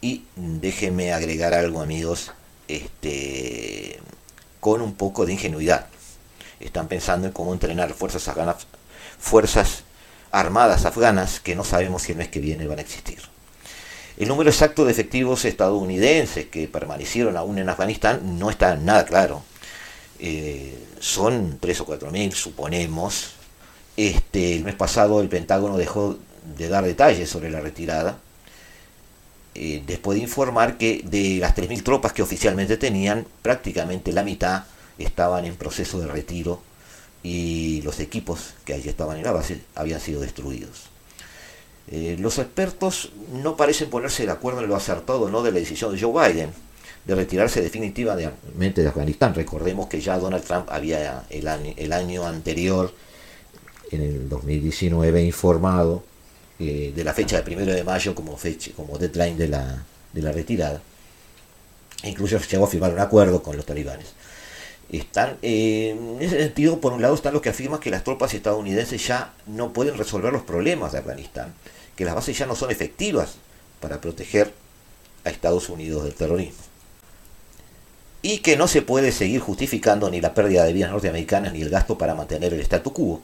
[0.00, 2.32] Y déjenme agregar algo, amigos,
[2.68, 4.00] este,
[4.60, 5.86] con un poco de ingenuidad.
[6.58, 8.66] Están pensando en cómo entrenar fuerzas afganas,
[9.18, 9.84] fuerzas
[10.30, 13.18] armadas afganas que no sabemos si el mes que viene van a existir.
[14.16, 19.42] El número exacto de efectivos estadounidenses que permanecieron aún en Afganistán no está nada claro.
[20.18, 23.32] Eh, son 3 o 4 mil, suponemos.
[23.96, 26.18] Este, el mes pasado el Pentágono dejó
[26.56, 28.18] de dar detalles sobre la retirada,
[29.54, 34.64] eh, después de informar que de las 3.000 tropas que oficialmente tenían, prácticamente la mitad
[34.98, 36.60] estaban en proceso de retiro
[37.22, 40.84] y los equipos que allí estaban en la base habían sido destruidos.
[41.88, 45.92] Eh, los expertos no parecen ponerse de acuerdo en lo acertado no de la decisión
[45.92, 46.50] de Joe Biden
[47.04, 49.34] de retirarse definitivamente de Afganistán.
[49.34, 52.92] Recordemos que ya Donald Trump había el año, el año anterior,
[53.90, 56.04] en el 2019, informado
[56.60, 60.22] eh, de la fecha del 1 de mayo como, fecha, como deadline de la, de
[60.22, 60.80] la retirada.
[62.02, 64.06] E incluso llegó a firmar un acuerdo con los talibanes.
[64.90, 68.34] Están, eh, en ese sentido, por un lado están los que afirman que las tropas
[68.34, 71.54] estadounidenses ya no pueden resolver los problemas de Afganistán,
[71.96, 73.36] que las bases ya no son efectivas
[73.80, 74.52] para proteger
[75.24, 76.70] a Estados Unidos del terrorismo
[78.22, 81.70] y que no se puede seguir justificando ni la pérdida de vidas norteamericanas ni el
[81.70, 83.22] gasto para mantener el statu quo.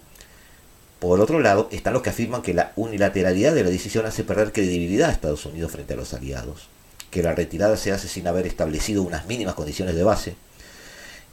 [1.07, 4.51] Por otro lado, están los que afirman que la unilateralidad de la decisión hace perder
[4.51, 6.67] credibilidad a Estados Unidos frente a los aliados,
[7.13, 10.35] que la retirada se hace sin haber establecido unas mínimas condiciones de base,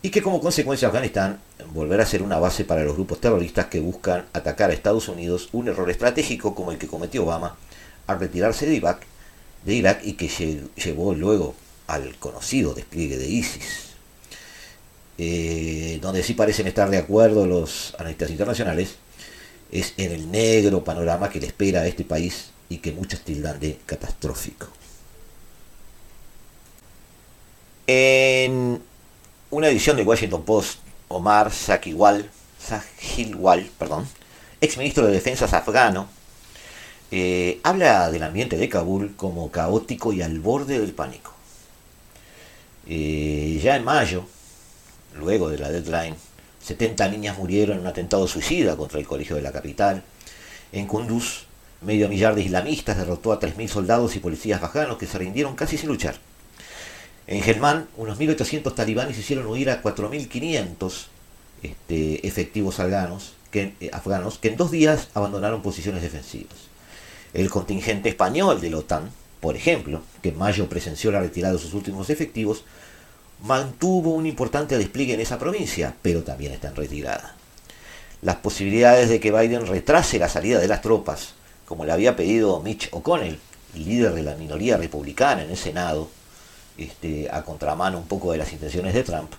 [0.04, 1.40] y que como consecuencia Afganistán
[1.74, 5.50] volverá a ser una base para los grupos terroristas que buscan atacar a Estados Unidos,
[5.54, 7.58] un error estratégico como el que cometió Obama
[8.06, 9.08] al retirarse de Irak,
[9.66, 10.28] de Irak y que
[10.76, 11.56] llevó luego
[11.88, 13.96] al conocido despliegue de ISIS,
[15.18, 18.98] eh, donde sí parecen estar de acuerdo los analistas internacionales,
[19.74, 23.60] es en el negro panorama que le espera a este país y que muchos tildan
[23.60, 24.68] de catastrófico.
[27.88, 28.80] En
[29.50, 32.30] una edición de Washington Post, Omar Sakilwal,
[33.80, 34.08] perdón,
[34.62, 36.08] exministro de Defensa afgano,
[37.10, 41.34] eh, habla del ambiente de Kabul como caótico y al borde del pánico.
[42.88, 44.26] Eh, ya en mayo,
[45.16, 46.16] luego de la deadline,
[46.64, 50.04] 70 niñas murieron en un atentado suicida contra el colegio de la capital.
[50.72, 51.46] En Kunduz,
[51.82, 55.78] medio millar de islamistas derrotó a 3.000 soldados y policías afganos que se rindieron casi
[55.78, 56.16] sin luchar.
[57.28, 61.08] En Helmand, unos 1.800 talibanes hicieron huir a 4.500
[61.64, 66.56] este, efectivos afganos que, eh, afganos que en dos días abandonaron posiciones defensivas.
[67.34, 69.10] El contingente español de la OTAN,
[69.40, 72.64] por ejemplo, que en mayo presenció la retirada de sus últimos efectivos,
[73.44, 77.36] mantuvo un importante despliegue en esa provincia, pero también está en retirada.
[78.22, 81.34] Las posibilidades de que Biden retrase la salida de las tropas,
[81.66, 83.38] como le había pedido Mitch O'Connell,
[83.76, 86.10] líder de la minoría republicana en el Senado,
[86.78, 89.34] este, a contramano un poco de las intenciones de Trump,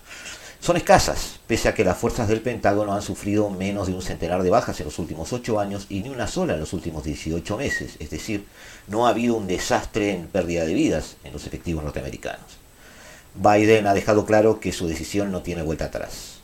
[0.59, 4.43] son escasas, pese a que las fuerzas del Pentágono han sufrido menos de un centenar
[4.43, 7.57] de bajas en los últimos ocho años y ni una sola en los últimos 18
[7.57, 8.45] meses, es decir,
[8.87, 12.64] no ha habido un desastre en pérdida de vidas en los efectivos norteamericanos.
[13.35, 16.35] Biden ha dejado claro que su decisión no tiene vuelta atrás.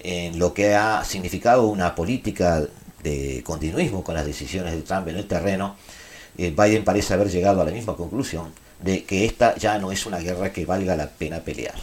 [0.00, 2.62] En lo que ha significado una política
[3.02, 5.76] de continuismo con las decisiones de Trump en el terreno,
[6.38, 10.06] eh, Biden parece haber llegado a la misma conclusión de que esta ya no es
[10.06, 11.74] una guerra que valga la pena pelear.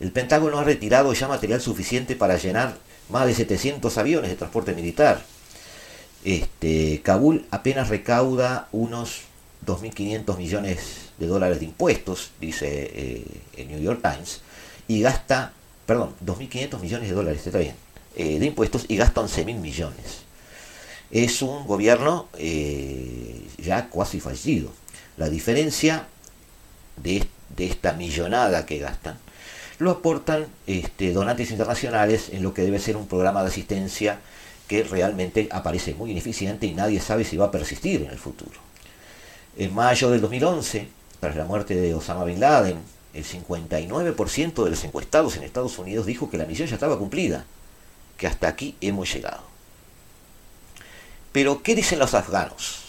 [0.00, 2.76] El Pentágono ha retirado ya material suficiente para llenar
[3.08, 5.22] más de 700 aviones de transporte militar.
[6.24, 9.22] Este, Kabul apenas recauda unos
[9.66, 13.24] 2.500 millones de dólares de impuestos, dice eh,
[13.56, 14.40] el New York Times,
[14.88, 15.52] y gasta,
[15.86, 17.74] perdón, 2.500 millones de dólares, está bien,
[18.16, 20.24] eh, de impuestos y gasta 11.000 millones.
[21.10, 24.70] Es un gobierno eh, ya casi fallido.
[25.16, 26.06] La diferencia
[27.02, 29.18] de, de esta millonada que gastan
[29.78, 34.20] lo aportan este, donantes internacionales en lo que debe ser un programa de asistencia
[34.68, 38.58] que realmente aparece muy ineficiente y nadie sabe si va a persistir en el futuro.
[39.56, 40.88] En mayo del 2011,
[41.24, 42.76] tras la muerte de Osama Bin Laden,
[43.14, 47.46] el 59% de los encuestados en Estados Unidos dijo que la misión ya estaba cumplida,
[48.18, 49.40] que hasta aquí hemos llegado.
[51.32, 52.80] Pero, ¿qué dicen los afganos?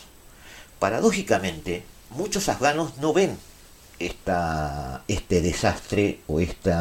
[0.80, 3.38] Paradójicamente, muchos afganos no ven
[4.00, 6.74] esta, este desastre o este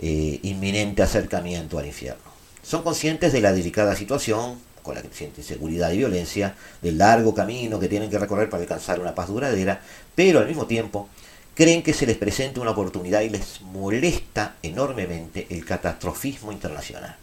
[0.00, 2.22] inminente acercamiento al infierno.
[2.62, 7.80] Son conscientes de la delicada situación, con la creciente inseguridad y violencia, del largo camino
[7.80, 9.80] que tienen que recorrer para alcanzar una paz duradera,
[10.14, 11.08] pero al mismo tiempo
[11.54, 17.16] creen que se les presenta una oportunidad y les molesta enormemente el catastrofismo internacional.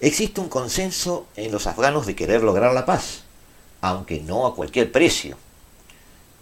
[0.00, 3.22] Existe un consenso en los afganos de querer lograr la paz,
[3.80, 5.38] aunque no a cualquier precio,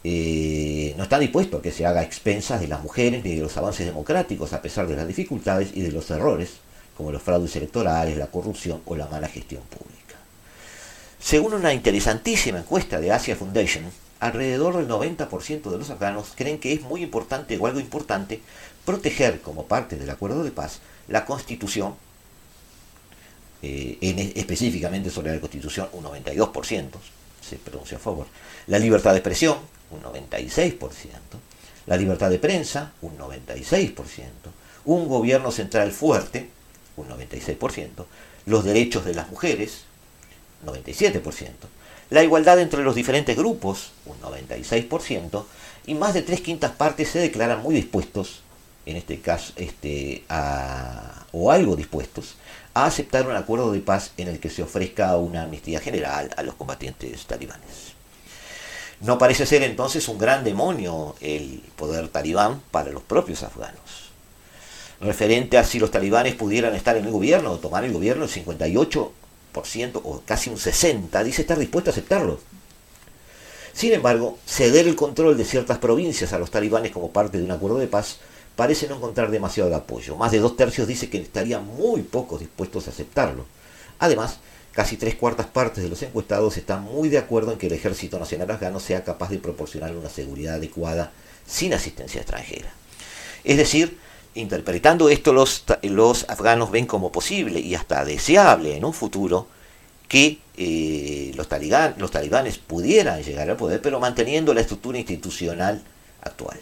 [0.03, 3.43] eh, no está dispuesto a que se haga a expensas de las mujeres ni de
[3.43, 6.55] los avances democráticos, a pesar de las dificultades y de los errores,
[7.03, 10.15] como los fraudes electorales, la corrupción o la mala gestión pública.
[11.19, 13.83] Según una interesantísima encuesta de Asia Foundation,
[14.21, 18.41] alrededor del 90% de los afganos creen que es muy importante o algo importante
[18.85, 20.79] proteger como parte del acuerdo de paz
[21.09, 21.97] la constitución,
[23.63, 26.87] eh, específicamente sobre la constitución un 92%
[27.41, 28.29] se pronuncia a favor,
[28.69, 29.59] la libertad de expresión,
[29.91, 30.79] un 96%,
[31.87, 33.97] la libertad de prensa, un 96%,
[34.85, 36.62] un gobierno central fuerte,
[36.97, 38.05] un 96%,
[38.47, 39.85] los derechos de las mujeres,
[40.65, 41.49] 97%,
[42.11, 45.45] la igualdad entre los diferentes grupos, un 96%,
[45.87, 48.43] y más de tres quintas partes se declaran muy dispuestos,
[48.85, 52.37] en este caso, este, a, o algo dispuestos,
[52.75, 56.43] a aceptar un acuerdo de paz en el que se ofrezca una amnistía general a
[56.43, 57.93] los combatientes talibanes.
[59.01, 64.02] No parece ser entonces un gran demonio el poder talibán para los propios afganos.
[65.03, 68.31] Referente a si los talibanes pudieran estar en el gobierno o tomar el gobierno, el
[68.31, 69.11] 58%
[70.05, 72.41] o casi un 60% dice estar dispuesto a aceptarlo.
[73.73, 77.51] Sin embargo, ceder el control de ciertas provincias a los talibanes como parte de un
[77.51, 78.19] acuerdo de paz
[78.55, 80.17] parece no encontrar demasiado apoyo.
[80.17, 83.47] Más de dos tercios dice que estarían muy pocos dispuestos a aceptarlo.
[83.99, 84.39] Además,
[84.73, 88.19] Casi tres cuartas partes de los encuestados están muy de acuerdo en que el Ejército
[88.19, 91.13] Nacional Afgano sea capaz de proporcionar una seguridad adecuada
[91.47, 92.73] sin asistencia extranjera.
[93.45, 93.99] Es decir,
[94.35, 95.65] interpretando esto, los,
[96.29, 99.47] afganos ven como posible y hasta deseable en un futuro
[100.09, 101.49] que eh, los,
[101.99, 105.83] los talibanes pudieran llegar al poder, pero manteniendo la estructura institucional
[106.23, 106.61] actual.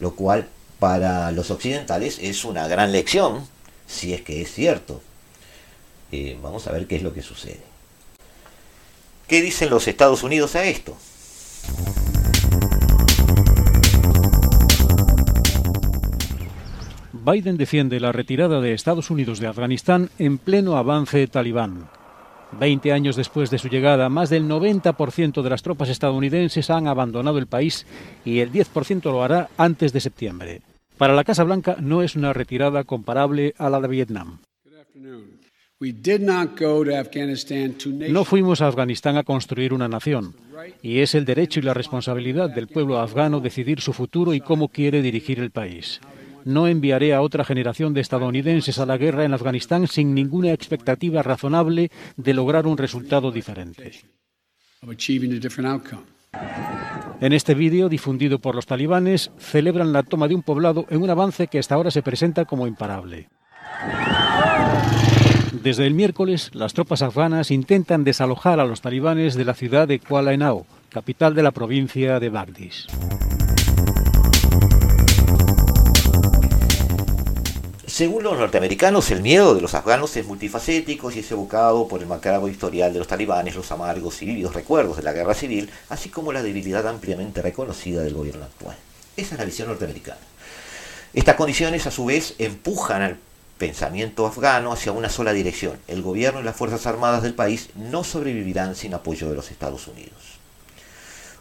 [0.00, 0.48] Lo cual
[0.78, 3.46] para los occidentales es una gran lección,
[3.86, 5.00] si es que es cierto,
[6.10, 7.62] eh, vamos a ver qué es lo que sucede.
[9.28, 10.96] ¿Qué dicen los Estados Unidos a esto?
[17.24, 21.88] Biden defiende la retirada de Estados Unidos de Afganistán en pleno avance talibán.
[22.58, 27.38] Veinte años después de su llegada, más del 90% de las tropas estadounidenses han abandonado
[27.38, 27.86] el país
[28.24, 30.62] y el 10% lo hará antes de septiembre.
[30.98, 34.38] Para la Casa Blanca no es una retirada comparable a la de Vietnam.
[38.08, 40.34] No fuimos a Afganistán a construir una nación,
[40.82, 44.68] y es el derecho y la responsabilidad del pueblo afgano decidir su futuro y cómo
[44.68, 46.00] quiere dirigir el país.
[46.44, 51.22] No enviaré a otra generación de estadounidenses a la guerra en Afganistán sin ninguna expectativa
[51.22, 53.92] razonable de lograr un resultado diferente.
[57.20, 61.10] En este vídeo, difundido por los talibanes, celebran la toma de un poblado en un
[61.10, 63.28] avance que hasta ahora se presenta como imparable.
[65.62, 70.00] Desde el miércoles, las tropas afganas intentan desalojar a los talibanes de la ciudad de
[70.00, 72.88] Kuala Enau, capital de la provincia de Bagdis.
[77.92, 82.06] Según los norteamericanos, el miedo de los afganos es multifacético y es evocado por el
[82.06, 86.08] macabro historial de los talibanes, los amargos y vívidos recuerdos de la guerra civil, así
[86.08, 88.78] como la debilidad ampliamente reconocida del gobierno actual.
[89.14, 90.22] Esa es la visión norteamericana.
[91.12, 93.18] Estas condiciones, a su vez, empujan al
[93.58, 95.76] pensamiento afgano hacia una sola dirección.
[95.86, 99.86] El gobierno y las Fuerzas Armadas del país no sobrevivirán sin apoyo de los Estados
[99.86, 100.38] Unidos.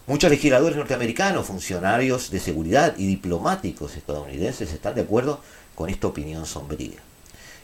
[0.05, 5.39] Muchos legisladores norteamericanos, funcionarios de seguridad y diplomáticos estadounidenses están de acuerdo
[5.81, 6.99] con esta opinión sombría.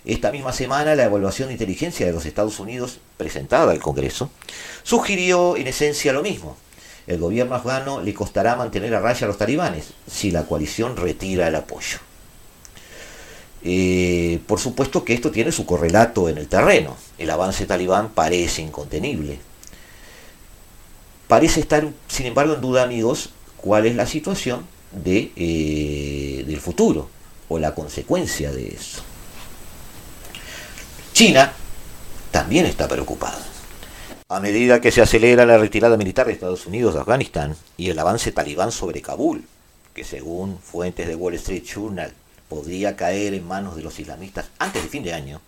[0.04, 4.32] Esta misma semana la evaluación de inteligencia de los Estados Unidos, presentada al Congreso,
[4.82, 6.58] sugirió en esencia lo mismo.
[7.06, 11.48] El gobierno afgano le costará mantener a raya a los talibanes si la coalición retira
[11.48, 12.00] el apoyo.
[13.62, 16.98] Eh, por supuesto que esto tiene su correlato en el terreno.
[17.20, 19.38] El avance talibán parece incontenible.
[21.28, 27.16] Parece estar, sin embargo, en duda, amigos, cuál es la situación de, eh, del futuro
[27.50, 29.02] o la consecuencia de eso.
[31.14, 31.52] China
[32.32, 33.44] también está preocupada.
[34.30, 37.98] A medida que se acelera la retirada militar de Estados Unidos de Afganistán y el
[37.98, 39.46] avance talibán sobre Kabul,
[39.94, 42.14] que según fuentes de Wall Street Journal
[42.50, 45.42] podría caer en manos de los islamistas antes del fin de año,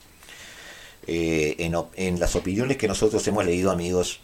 [1.07, 1.55] eh,
[1.95, 4.19] en, las opiniones que nosotros hemos leído, amigos,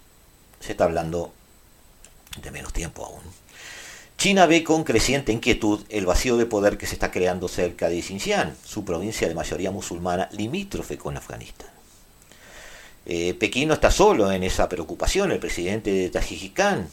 [0.59, 1.33] se está hablando
[2.41, 3.21] de menos tiempo aún.
[4.17, 8.01] China ve con creciente inquietud el vacío de poder que se está creando cerca de
[8.01, 11.69] Xinjiang, su provincia de mayoría musulmana limítrofe con Afganistán.
[13.05, 15.31] Eh, Pekín no está solo en esa preocupación.
[15.31, 16.87] El presidente de Tajikistán,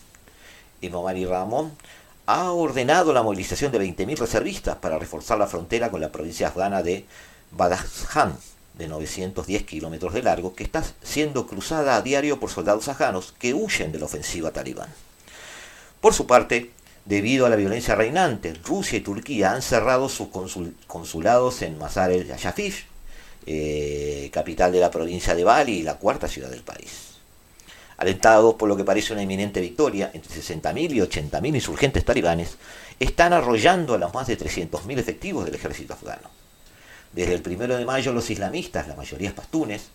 [0.83, 1.73] Imomari Ramón,
[2.27, 6.83] ha ordenado la movilización de 20.000 reservistas para reforzar la frontera con la provincia afgana
[6.83, 7.07] de
[7.53, 8.37] Badakhshan,
[8.75, 13.55] de 910 kilómetros de largo, que está siendo cruzada a diario por soldados afganos que
[13.55, 14.89] huyen de la ofensiva talibán.
[16.01, 16.71] Por su parte,
[17.05, 20.29] debido a la violencia reinante, Rusia y Turquía han cerrado sus
[20.87, 22.85] consulados en Mazar el Yashafif,
[23.47, 27.13] eh, capital de la provincia de Bali y la cuarta ciudad del país
[28.03, 32.57] alentados por lo que parece una inminente victoria, entre 60.000 y 80.000 insurgentes talibanes
[32.99, 36.29] están arrollando a los más de 300.000 efectivos del ejército afgano.
[37.13, 39.91] Desde el 1 de mayo los islamistas, la mayoría pastunes,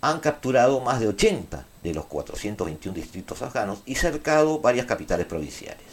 [0.00, 5.86] han capturado más de 80 de los 421 distritos afganos y cercado varias capitales provinciales.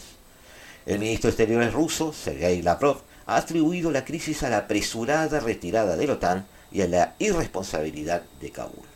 [0.85, 5.95] El ministro de Exteriores ruso, Sergei Lavrov, ha atribuido la crisis a la apresurada retirada
[5.95, 8.93] de la OTAN y a la irresponsabilidad de Kabul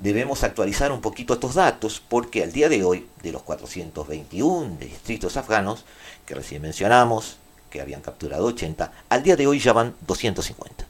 [0.00, 5.36] debemos actualizar un poquito estos datos porque al día de hoy, de los 421 distritos
[5.36, 5.84] afganos
[6.26, 7.36] que recién mencionamos,
[7.70, 10.86] que habían capturado 80, al día de hoy ya van 250.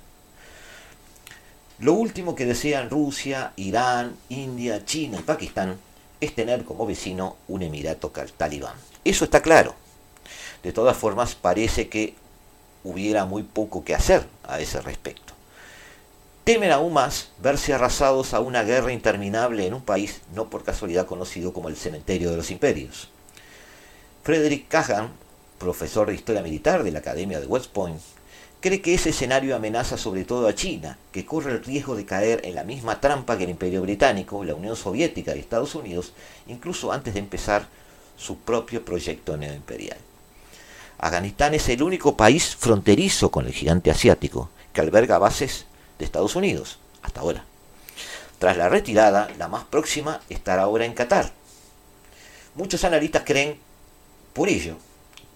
[1.80, 5.76] Lo último que desean Rusia, Irán, India, China y Pakistán
[6.20, 8.76] es tener como vecino un emirato talibán.
[9.04, 9.74] Eso está claro.
[10.62, 12.14] De todas formas, parece que
[12.84, 15.30] hubiera muy poco que hacer a ese respecto
[16.44, 21.06] temen aún más verse arrasados a una guerra interminable en un país no por casualidad
[21.06, 23.08] conocido como el cementerio de los imperios.
[24.24, 25.10] Frederick Kagan,
[25.58, 28.00] profesor de historia militar de la Academia de West Point,
[28.60, 32.42] cree que ese escenario amenaza sobre todo a China, que corre el riesgo de caer
[32.44, 36.12] en la misma trampa que el Imperio Británico, la Unión Soviética y Estados Unidos,
[36.46, 37.66] incluso antes de empezar
[38.16, 39.96] su propio proyecto neoimperial.
[40.98, 45.64] Afganistán es el único país fronterizo con el gigante asiático que alberga bases
[45.98, 47.44] de Estados Unidos, hasta ahora.
[48.38, 51.32] Tras la retirada, la más próxima estará ahora en Qatar.
[52.54, 53.58] Muchos analistas creen,
[54.34, 54.76] por ello,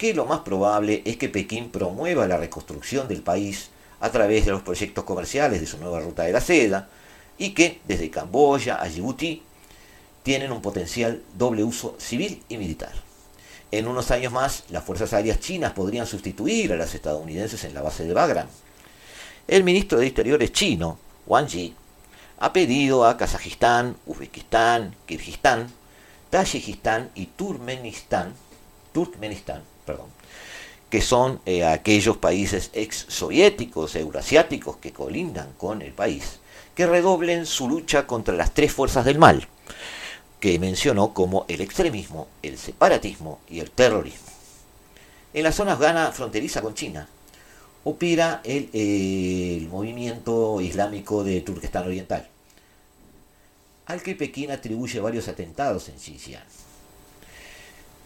[0.04, 4.50] que lo más probable es que Pekín promueva la reconstrucción del país a través de
[4.50, 6.90] los proyectos comerciales de su nueva ruta de la seda
[7.38, 9.42] y que desde Camboya a Djibouti
[10.22, 12.92] tienen un potencial doble uso civil y militar.
[13.70, 17.80] En unos años más, las fuerzas aéreas chinas podrían sustituir a las estadounidenses en la
[17.80, 18.48] base de Bagram.
[19.48, 21.74] El ministro de Exteriores chino, Wang Yi,
[22.40, 25.72] ha pedido a Kazajistán, Uzbekistán, Kirguistán,
[26.28, 28.34] Tayikistán y Turkmenistán,
[28.92, 29.62] Turkmenistán,
[30.90, 36.38] que son eh, aquellos países ex soviéticos, eurasiáticos que colindan con el país,
[36.74, 39.48] que redoblen su lucha contra las tres fuerzas del mal,
[40.38, 44.28] que mencionó como el extremismo, el separatismo y el terrorismo.
[45.32, 47.08] En la zona afgana fronteriza con China,
[47.82, 52.28] opera el, el movimiento islámico de Turquestán Oriental,
[53.86, 56.63] al que Pekín atribuye varios atentados en Xinjiang.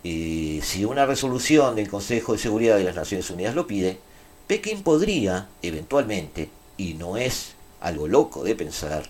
[0.02, 3.98] Si una resolución del Consejo de Seguridad de las Naciones Unidas lo pide,
[4.46, 9.04] Pekín podría, eventualmente, y no es algo loco de pensar,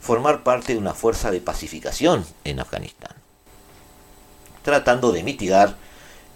[0.00, 3.12] formar parte de una fuerza de pacificación en Afganistán,
[4.62, 5.76] tratando de mitigar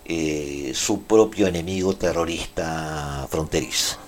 [0.04, 4.07] eh, su propio enemigo terrorista fronterizo.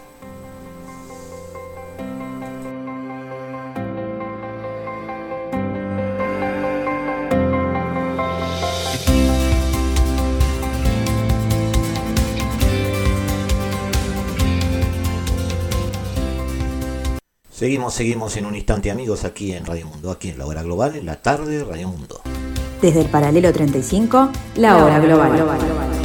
[17.61, 20.97] Seguimos, seguimos en un instante amigos aquí en Radio Mundo, aquí en la hora global,
[20.97, 22.23] en la tarde Radio Mundo.
[22.81, 26.00] Desde el paralelo 35, la hora global.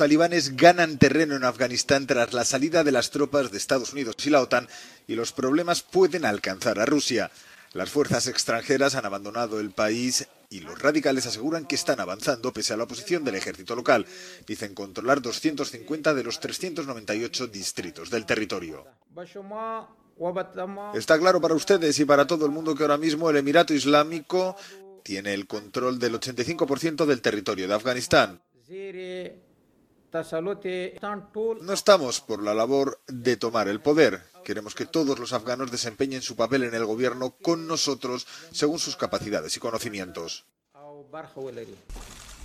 [0.00, 4.30] Talibanes ganan terreno en Afganistán tras la salida de las tropas de Estados Unidos y
[4.30, 4.66] la OTAN
[5.06, 7.30] y los problemas pueden alcanzar a Rusia.
[7.74, 12.72] Las fuerzas extranjeras han abandonado el país y los radicales aseguran que están avanzando pese
[12.72, 14.06] a la oposición del ejército local.
[14.46, 18.86] Dicen controlar 250 de los 398 distritos del territorio.
[20.94, 24.56] Está claro para ustedes y para todo el mundo que ahora mismo el Emirato Islámico
[25.02, 28.40] tiene el control del 85% del territorio de Afganistán.
[31.62, 34.22] No estamos por la labor de tomar el poder.
[34.44, 38.96] Queremos que todos los afganos desempeñen su papel en el gobierno con nosotros según sus
[38.96, 40.44] capacidades y conocimientos.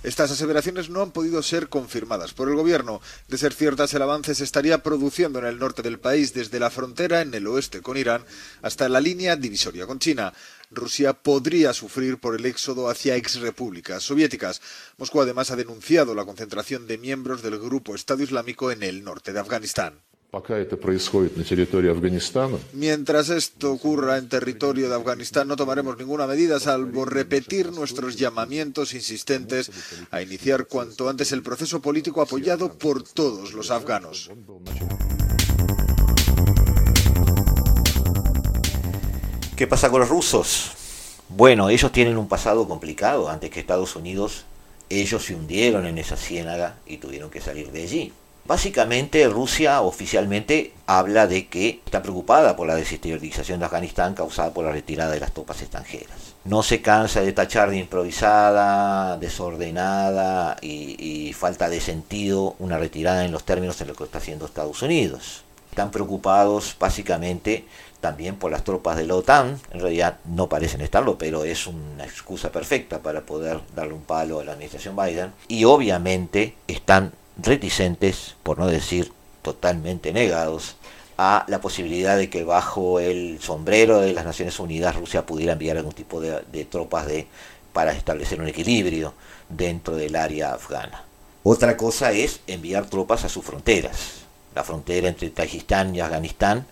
[0.02, 3.00] Estas aseveraciones no han podido ser confirmadas por el gobierno.
[3.26, 6.70] De ser ciertas, el avance se estaría produciendo en el norte del país, desde la
[6.70, 8.24] frontera en el oeste con Irán
[8.62, 10.32] hasta la línea divisoria con China.
[10.70, 14.60] Rusia podría sufrir por el éxodo hacia exrepúblicas soviéticas.
[14.98, 19.32] Moscú además ha denunciado la concentración de miembros del grupo Estado Islámico en el norte
[19.32, 20.00] de Afganistán.
[22.72, 28.92] Mientras esto ocurra en territorio de Afganistán, no tomaremos ninguna medida salvo repetir nuestros llamamientos
[28.92, 29.70] insistentes
[30.10, 34.30] a iniciar cuanto antes el proceso político apoyado por todos los afganos.
[39.56, 40.72] ¿Qué pasa con los rusos?
[41.30, 43.30] Bueno, ellos tienen un pasado complicado.
[43.30, 44.44] Antes que Estados Unidos,
[44.90, 48.12] ellos se hundieron en esa ciénaga y tuvieron que salir de allí.
[48.44, 54.66] Básicamente Rusia oficialmente habla de que está preocupada por la desestabilización de Afganistán causada por
[54.66, 56.34] la retirada de las tropas extranjeras.
[56.44, 63.32] No se cansa de tachar de improvisada, desordenada y, falta de sentido una retirada en
[63.32, 65.44] los términos en los que está haciendo Estados Unidos.
[65.70, 67.64] Están preocupados básicamente
[68.06, 72.04] también por las tropas de la OTAN, en realidad no parecen estarlo, pero es una
[72.04, 78.36] excusa perfecta para poder darle un palo a la administración Biden, y obviamente están reticentes,
[78.44, 79.10] por no decir
[79.42, 80.76] totalmente negados,
[81.18, 85.76] a la posibilidad de que bajo el sombrero de las Naciones Unidas Rusia pudiera enviar
[85.76, 87.26] algún tipo de, tropas de,
[87.72, 89.14] para establecer un equilibrio
[89.48, 91.02] dentro del área afgana.
[91.42, 94.26] Otra cosa es enviar tropas a sus fronteras.
[94.54, 96.66] La frontera entre Tayikistán y Afganistán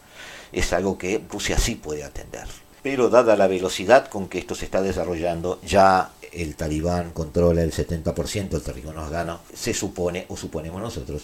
[0.54, 2.46] es algo que Rusia sí puede atender.
[2.82, 7.72] Pero dada la velocidad con que esto se está desarrollando, ya el talibán controla el
[7.72, 11.22] 70% del territorio afgano, se supone, o suponemos nosotros,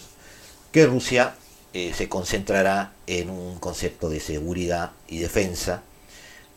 [0.71, 1.35] que Rusia
[1.73, 5.83] eh, se concentrará en un concepto de seguridad y defensa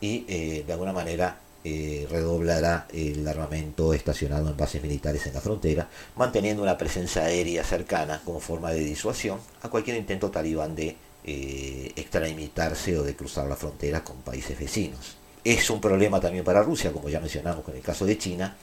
[0.01, 5.41] y eh, de alguna manera eh, redoblará el armamento estacionado en bases militares en la
[5.41, 10.95] frontera, manteniendo una presencia aérea cercana como forma de disuasión a cualquier intento talibán de
[11.25, 15.17] eh, extralimitarse o de cruzar la frontera con países vecinos.
[15.43, 18.55] Es un problema también para Rusia, como ya mencionamos con el caso de China,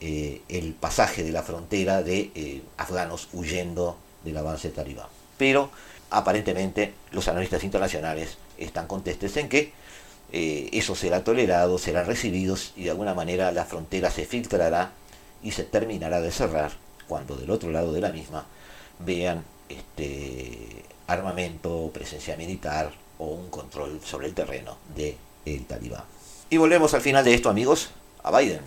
[0.00, 5.08] eh, el pasaje de la frontera de eh, afganos huyendo del avance talibán.
[5.36, 5.70] Pero
[6.08, 9.72] aparentemente los analistas internacionales están contestes en que
[10.32, 14.92] eh, eso será tolerado, serán recibidos y de alguna manera la frontera se filtrará
[15.42, 16.72] y se terminará de cerrar
[17.06, 18.46] cuando del otro lado de la misma
[19.00, 26.04] vean este armamento, presencia militar o un control sobre el terreno de el talibán.
[26.48, 27.90] Y volvemos al final de esto, amigos,
[28.22, 28.60] a Biden.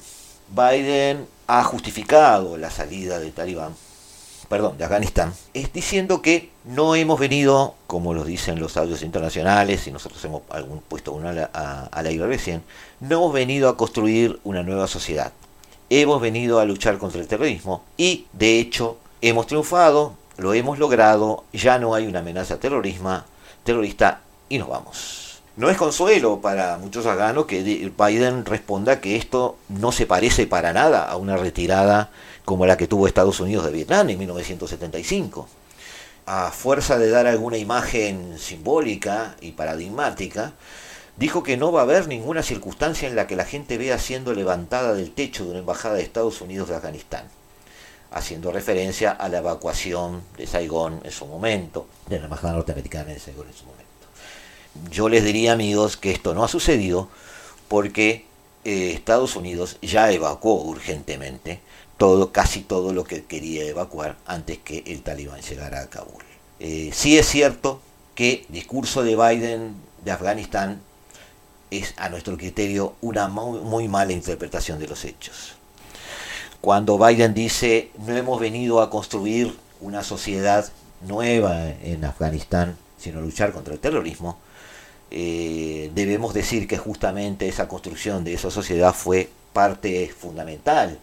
[0.50, 3.76] Biden ha justificado la salida del talibán,
[4.50, 9.88] perdón, de Afganistán, es diciendo que no hemos venido, como lo dicen los audios internacionales,
[9.88, 12.64] y nosotros hemos algún, puesto uno al aire recién,
[13.00, 15.32] no hemos venido a construir una nueva sociedad.
[15.90, 21.44] Hemos venido a luchar contra el terrorismo y, de hecho, hemos triunfado, lo hemos logrado,
[21.54, 23.24] ya no hay una amenaza terrorismo,
[23.64, 25.42] terrorista y nos vamos.
[25.56, 30.74] No es consuelo para muchos afganos que Biden responda que esto no se parece para
[30.74, 32.10] nada a una retirada
[32.44, 35.48] como la que tuvo Estados Unidos de Vietnam en 1975.
[36.26, 40.54] A fuerza de dar alguna imagen simbólica y paradigmática,
[41.18, 44.34] dijo que no va a haber ninguna circunstancia en la que la gente vea siendo
[44.34, 47.26] levantada del techo de una embajada de Estados Unidos de Afganistán,
[48.14, 53.20] haciendo referencia a la evacuación de Saigón en su momento, de la embajada norteamericana en
[53.20, 53.84] Saigón en su momento.
[54.92, 57.10] Yo les diría, amigos, que esto no ha sucedido
[57.68, 58.26] porque
[58.66, 61.60] eh, Estados Unidos ya evacuó urgentemente
[61.98, 66.24] todo, casi todo lo que quería evacuar antes que el talibán llegara a Kabul.
[66.60, 67.82] Eh, sí es cierto
[68.16, 70.82] que el discurso de Biden de Afganistán
[71.72, 75.56] es a nuestro criterio una muy mala interpretación de los hechos.
[76.64, 83.52] Cuando Biden dice no hemos venido a construir una sociedad nueva en Afganistán, sino luchar
[83.52, 84.38] contra el terrorismo,
[85.12, 90.98] eh, debemos decir que justamente esa construcción de esa sociedad fue parte fundamental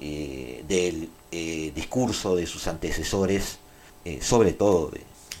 [0.00, 3.58] eh, del eh, discurso de sus antecesores,
[4.22, 4.90] sobre todo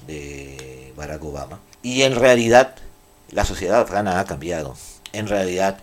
[0.06, 1.58] de, Barack Obama.
[1.82, 2.74] Y en realidad
[3.30, 4.76] la sociedad afgana ha cambiado.
[5.14, 5.78] En realidad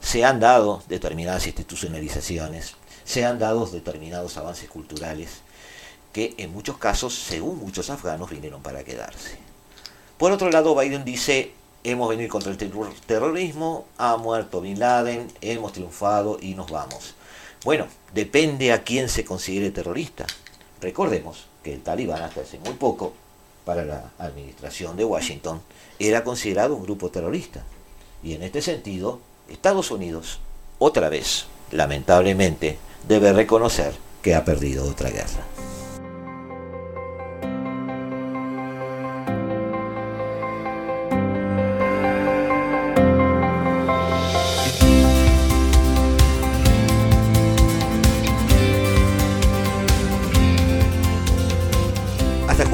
[0.00, 5.40] se han dado determinadas institucionalizaciones, se han dado determinados avances culturales
[6.12, 9.38] que en muchos casos, según muchos afganos, vinieron para quedarse.
[10.18, 11.52] Por otro lado, Biden dice,
[11.84, 12.58] hemos venido contra el
[13.06, 17.14] terrorismo, ha muerto Bin Laden, hemos triunfado y nos vamos.
[17.64, 20.26] Bueno, depende a quién se considere terrorista.
[20.80, 23.12] Recordemos que el talibán hasta hace muy poco,
[23.64, 25.60] para la administración de Washington,
[25.98, 27.62] era considerado un grupo terrorista.
[28.22, 30.40] Y en este sentido, Estados Unidos,
[30.78, 33.92] otra vez, lamentablemente, debe reconocer
[34.22, 35.44] que ha perdido otra guerra.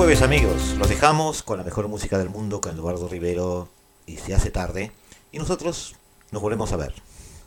[0.02, 3.68] jueves amigos, los dejamos con la mejor música del mundo con Eduardo Rivero
[4.04, 4.90] y se hace tarde
[5.30, 5.94] y nosotros
[6.32, 6.92] nos volvemos a ver.